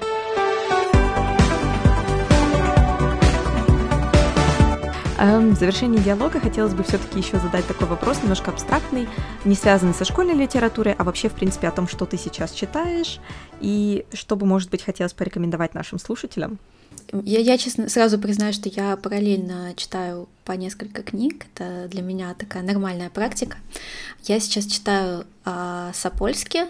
В 5.25 5.55
завершении 5.59 5.99
диалога 5.99 6.41
хотелось 6.41 6.75
бы 6.75 6.83
все-таки 6.83 7.19
еще 7.19 7.39
задать 7.39 7.67
такой 7.67 7.87
вопрос, 7.87 8.23
немножко 8.23 8.51
абстрактный, 8.51 9.09
не 9.45 9.55
связанный 9.55 9.95
со 9.95 10.05
школьной 10.05 10.35
литературой, 10.35 10.95
а 10.99 11.05
вообще, 11.05 11.29
в 11.29 11.33
принципе, 11.33 11.69
о 11.69 11.73
том, 11.73 11.89
что 11.89 12.07
ты 12.07 12.17
сейчас 12.17 12.53
читаешь, 12.53 13.21
и 13.61 14.05
что 14.13 14.37
бы, 14.37 14.47
может 14.47 14.71
быть, 14.71 14.83
хотелось 14.83 15.13
порекомендовать 15.13 15.75
нашим 15.75 15.99
слушателям. 15.99 16.59
Я, 17.13 17.41
я, 17.41 17.59
честно, 17.59 17.89
сразу 17.89 18.19
признаю, 18.19 18.53
что 18.53 18.69
я 18.69 18.97
параллельно 18.97 19.73
читаю 19.77 20.29
по 20.45 20.53
несколько 20.53 21.03
книг. 21.03 21.47
Это 21.55 21.89
для 21.89 22.03
меня 22.03 22.35
такая 22.35 22.63
нормальная 22.63 23.11
практика. 23.11 23.57
Я 24.25 24.41
сейчас 24.41 24.67
читаю 24.67 25.27
о 25.45 25.93
Сапольске, 25.93 26.67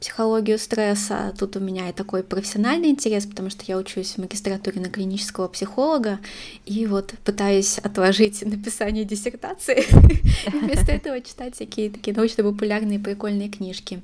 психологию 0.00 0.58
стресса. 0.58 1.34
Тут 1.38 1.56
у 1.56 1.60
меня 1.60 1.90
и 1.90 1.92
такой 1.92 2.22
профессиональный 2.22 2.88
интерес, 2.88 3.26
потому 3.26 3.50
что 3.50 3.64
я 3.66 3.76
учусь 3.76 4.14
в 4.14 4.18
магистратуре 4.18 4.80
на 4.80 4.88
клинического 4.88 5.46
психолога, 5.48 6.18
и 6.64 6.86
вот 6.86 7.14
пытаюсь 7.24 7.78
отложить 7.78 8.42
написание 8.46 9.04
диссертации, 9.04 9.84
вместо 10.52 10.92
этого 10.92 11.20
читать 11.20 11.54
всякие 11.54 11.90
такие 11.90 12.16
научно-популярные 12.16 12.98
прикольные 12.98 13.50
книжки. 13.50 14.00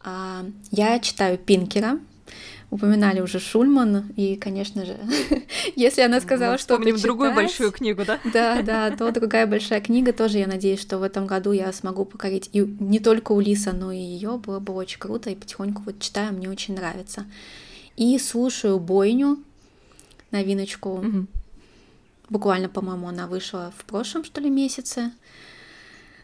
А, 0.00 0.44
я 0.70 0.98
читаю 1.00 1.38
Пинкера, 1.38 1.98
упоминали 2.70 3.20
уже 3.20 3.38
Шульман, 3.38 4.12
и, 4.16 4.36
конечно 4.36 4.84
же, 4.84 4.98
если 5.76 6.02
она 6.02 6.20
сказала, 6.20 6.58
что 6.58 6.78
почитать, 6.78 7.02
другую 7.02 7.34
большую 7.34 7.72
книгу, 7.72 8.04
да? 8.04 8.18
Да, 8.32 8.62
да, 8.62 8.90
то 8.90 9.10
другая 9.12 9.46
большая 9.46 9.80
книга 9.80 10.12
тоже, 10.12 10.38
я 10.38 10.46
надеюсь, 10.46 10.80
что 10.80 10.98
в 10.98 11.02
этом 11.02 11.26
году 11.26 11.52
я 11.52 11.72
смогу 11.72 12.04
покорить 12.04 12.50
и 12.52 12.60
не 12.60 12.98
только 12.98 13.32
Улиса, 13.32 13.72
но 13.72 13.92
и 13.92 13.98
ее, 13.98 14.38
было 14.38 14.58
бы 14.58 14.72
очень 14.72 14.98
круто, 14.98 15.30
и 15.30 15.34
потихоньку 15.34 15.82
вот 15.86 16.00
читаю, 16.00 16.32
мне 16.34 16.50
очень 16.50 16.74
нравится. 16.74 17.26
И 17.96 18.18
слушаю 18.18 18.78
«Бойню», 18.78 19.38
новиночку, 20.30 20.90
угу. 20.90 21.26
буквально, 22.28 22.68
по-моему, 22.68 23.08
она 23.08 23.26
вышла 23.26 23.72
в 23.76 23.84
прошлом, 23.84 24.24
что 24.24 24.40
ли, 24.40 24.50
месяце, 24.50 25.12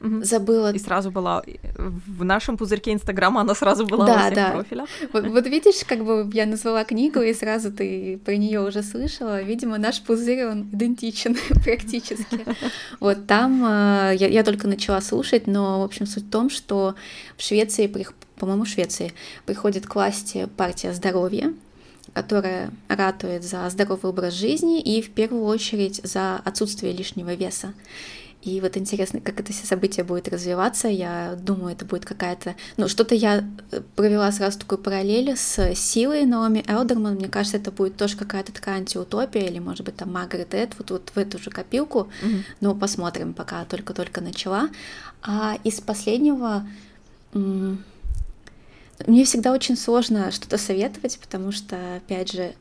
Угу. 0.03 0.25
Забыла. 0.25 0.73
И 0.73 0.79
сразу 0.79 1.11
была 1.11 1.43
в 1.77 2.25
нашем 2.25 2.57
пузырьке 2.57 2.93
Инстаграма, 2.93 3.43
она 3.43 3.55
сразу 3.55 3.87
была 3.87 4.07
да, 4.07 4.15
во 4.15 4.21
всех 4.23 4.35
да. 4.35 4.51
профилях. 4.51 4.89
Вот, 5.13 5.27
вот 5.27 5.47
видишь, 5.47 5.85
как 5.87 6.05
бы 6.05 6.29
я 6.33 6.47
назвала 6.47 6.85
книгу, 6.85 7.21
и 7.21 7.33
сразу 7.33 7.73
ты 7.73 8.19
про 8.25 8.37
нее 8.37 8.61
уже 8.61 8.83
слышала. 8.83 9.43
Видимо, 9.43 9.79
наш 9.79 10.03
пузырь, 10.03 10.47
он 10.47 10.63
идентичен 10.73 11.37
практически. 11.65 12.45
Вот 12.99 13.27
там 13.27 13.65
э, 13.65 14.17
я, 14.17 14.29
я 14.29 14.43
только 14.43 14.67
начала 14.67 15.01
слушать, 15.01 15.47
но, 15.47 15.81
в 15.81 15.85
общем, 15.85 16.07
суть 16.07 16.25
в 16.25 16.31
том, 16.31 16.51
что 16.51 16.97
в 17.37 17.43
Швеции, 17.43 17.87
по-моему, 18.37 18.65
в 18.65 18.69
Швеции 18.69 19.13
приходит 19.47 19.87
к 19.87 19.95
власти 19.95 20.49
партия 20.57 20.93
здоровья, 20.93 21.55
которая 22.13 22.71
ратует 22.89 23.45
за 23.45 23.71
здоровый 23.71 24.11
образ 24.11 24.35
жизни 24.35 24.81
и 24.81 25.01
в 25.01 25.11
первую 25.11 25.45
очередь 25.45 26.01
за 26.03 26.37
отсутствие 26.37 26.93
лишнего 26.93 27.35
веса. 27.35 27.73
И 28.43 28.61
вот 28.61 28.77
интересно, 28.77 29.21
как 29.21 29.39
это 29.39 29.53
все 29.53 29.67
событие 29.67 30.05
будет 30.05 30.29
развиваться. 30.29 30.89
Я 30.89 31.37
думаю, 31.41 31.75
это 31.75 31.85
будет 31.85 32.05
какая-то... 32.05 32.57
Ну, 32.77 32.89
что-то 32.89 33.15
я 33.15 33.45
э, 33.71 33.81
провела 33.95 34.33
сразу 34.33 34.59
такую 34.59 34.79
параллель 34.79 35.37
с 35.37 35.75
силой 35.77 36.27
Наоми 36.27 36.65
Элдерман. 36.67 37.15
Мне 37.15 37.29
кажется, 37.29 37.59
это 37.59 37.71
будет 37.71 37.97
тоже 37.97 38.17
какая-то 38.17 38.53
такая 38.53 38.79
антиутопия, 38.79 39.47
или, 39.47 39.61
может 39.61 39.85
быть, 39.85 39.97
там 39.97 40.13
Маргарет 40.13 40.55
Эд, 40.55 40.75
вот, 40.79 40.91
вот 40.91 41.13
в 41.15 41.19
эту 41.19 41.39
же 41.39 41.51
копилку. 41.51 42.09
Mm-hmm. 42.23 42.43
Но 42.61 42.75
посмотрим, 42.75 43.33
пока 43.33 43.65
только-только 43.65 44.21
начала. 44.21 44.69
А 45.23 45.57
из 45.63 45.81
последнего... 45.81 46.67
Мне 49.07 49.25
всегда 49.25 49.53
очень 49.53 49.77
сложно 49.77 50.31
что-то 50.31 50.59
советовать, 50.59 51.19
потому 51.19 51.51
что, 51.51 51.97
опять 51.97 52.31
же, 52.33 52.55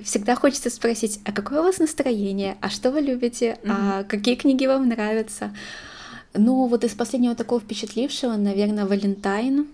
всегда 0.00 0.36
хочется 0.36 0.70
спросить, 0.70 1.20
а 1.24 1.32
какое 1.32 1.60
у 1.60 1.64
вас 1.64 1.78
настроение, 1.78 2.56
а 2.60 2.70
что 2.70 2.90
вы 2.90 3.00
любите, 3.00 3.58
mm-hmm. 3.62 3.70
а 3.70 4.04
какие 4.04 4.34
книги 4.34 4.66
вам 4.66 4.88
нравятся. 4.88 5.54
Ну, 6.34 6.66
вот 6.66 6.84
из 6.84 6.94
последнего 6.94 7.34
такого 7.34 7.60
впечатлившего, 7.60 8.36
наверное, 8.36 8.86
Валентайн. 8.86 9.66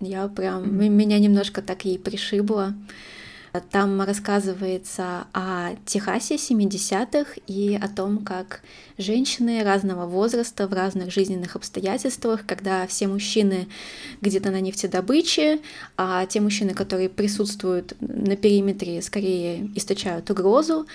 Я 0.00 0.28
прям, 0.28 0.64
mm-hmm. 0.64 0.88
меня 0.88 1.18
немножко 1.18 1.62
так 1.62 1.84
и 1.84 1.98
пришибло. 1.98 2.74
Там 3.70 4.02
рассказывается 4.02 5.26
о 5.32 5.70
Техасе 5.86 6.36
70-х 6.36 7.40
и 7.46 7.78
о 7.80 7.88
том, 7.88 8.18
как 8.24 8.60
женщины 8.98 9.62
разного 9.62 10.06
возраста 10.06 10.66
в 10.66 10.72
разных 10.72 11.10
жизненных 11.10 11.56
обстоятельствах, 11.56 12.44
когда 12.46 12.86
все 12.86 13.08
мужчины 13.08 13.68
где-то 14.20 14.50
на 14.50 14.60
нефтедобыче, 14.60 15.60
а 15.96 16.26
те 16.26 16.40
мужчины, 16.40 16.74
которые 16.74 17.08
присутствуют 17.08 17.94
на 18.00 18.36
периметре, 18.36 19.00
скорее 19.02 19.70
источают 19.74 20.30
угрозу, 20.30 20.86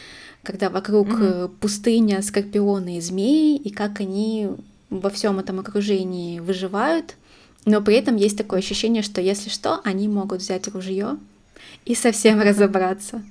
когда 0.44 0.70
вокруг 0.70 1.08
mm-hmm. 1.08 1.48
пустыня, 1.60 2.22
скорпионы 2.22 2.98
и 2.98 3.02
змеи, 3.02 3.56
и 3.56 3.70
как 3.72 4.00
они 4.00 4.50
во 4.90 5.10
всем 5.10 5.40
этом 5.40 5.60
окружении 5.60 6.40
выживают, 6.40 7.16
но 7.66 7.82
при 7.82 7.96
этом 7.96 8.16
есть 8.16 8.38
такое 8.38 8.60
ощущение, 8.60 9.02
что 9.02 9.22
если 9.22 9.50
что, 9.50 9.80
они 9.84 10.08
могут 10.08 10.42
взять 10.42 10.68
ружье 10.68 11.18
и 11.86 11.96
совсем 11.96 12.42
разобраться. 12.42 13.22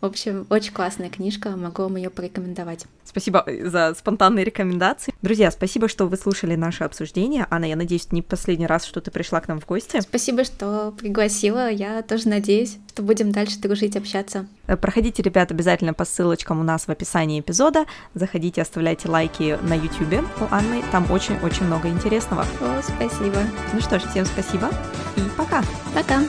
В 0.00 0.04
общем, 0.04 0.46
очень 0.50 0.72
классная 0.72 1.08
книжка, 1.08 1.50
могу 1.56 1.82
вам 1.82 1.96
ее 1.96 2.10
порекомендовать. 2.10 2.84
Спасибо 3.04 3.46
за 3.64 3.94
спонтанные 3.98 4.44
рекомендации. 4.44 5.14
Друзья, 5.22 5.50
спасибо, 5.50 5.88
что 5.88 6.06
вы 6.06 6.18
слушали 6.18 6.54
наше 6.54 6.84
обсуждение. 6.84 7.46
Анна, 7.50 7.64
я 7.64 7.76
надеюсь, 7.76 8.12
не 8.12 8.20
последний 8.20 8.66
раз, 8.66 8.84
что 8.84 9.00
ты 9.00 9.10
пришла 9.10 9.40
к 9.40 9.48
нам 9.48 9.58
в 9.58 9.66
гости. 9.66 10.00
Спасибо, 10.00 10.44
что 10.44 10.92
пригласила. 10.98 11.70
Я 11.70 12.02
тоже 12.02 12.28
надеюсь, 12.28 12.76
что 12.88 13.02
будем 13.02 13.32
дальше 13.32 13.58
дружить, 13.58 13.96
общаться. 13.96 14.46
Э, 14.66 14.76
проходите, 14.76 15.22
ребят, 15.22 15.50
обязательно 15.50 15.94
по 15.94 16.04
ссылочкам 16.04 16.60
у 16.60 16.62
нас 16.62 16.86
в 16.86 16.90
описании 16.90 17.40
эпизода. 17.40 17.86
Заходите, 18.12 18.60
оставляйте 18.60 19.08
лайки 19.08 19.58
на 19.62 19.74
YouTube 19.74 20.26
у 20.40 20.54
Анны. 20.54 20.84
Там 20.92 21.10
очень-очень 21.10 21.64
много 21.64 21.88
интересного. 21.88 22.44
О, 22.60 22.82
спасибо. 22.82 23.38
Ну 23.72 23.80
что 23.80 23.98
ж, 23.98 24.02
всем 24.10 24.26
спасибо 24.26 24.68
и 25.16 25.20
пока. 25.38 25.64
Пока. 25.94 26.22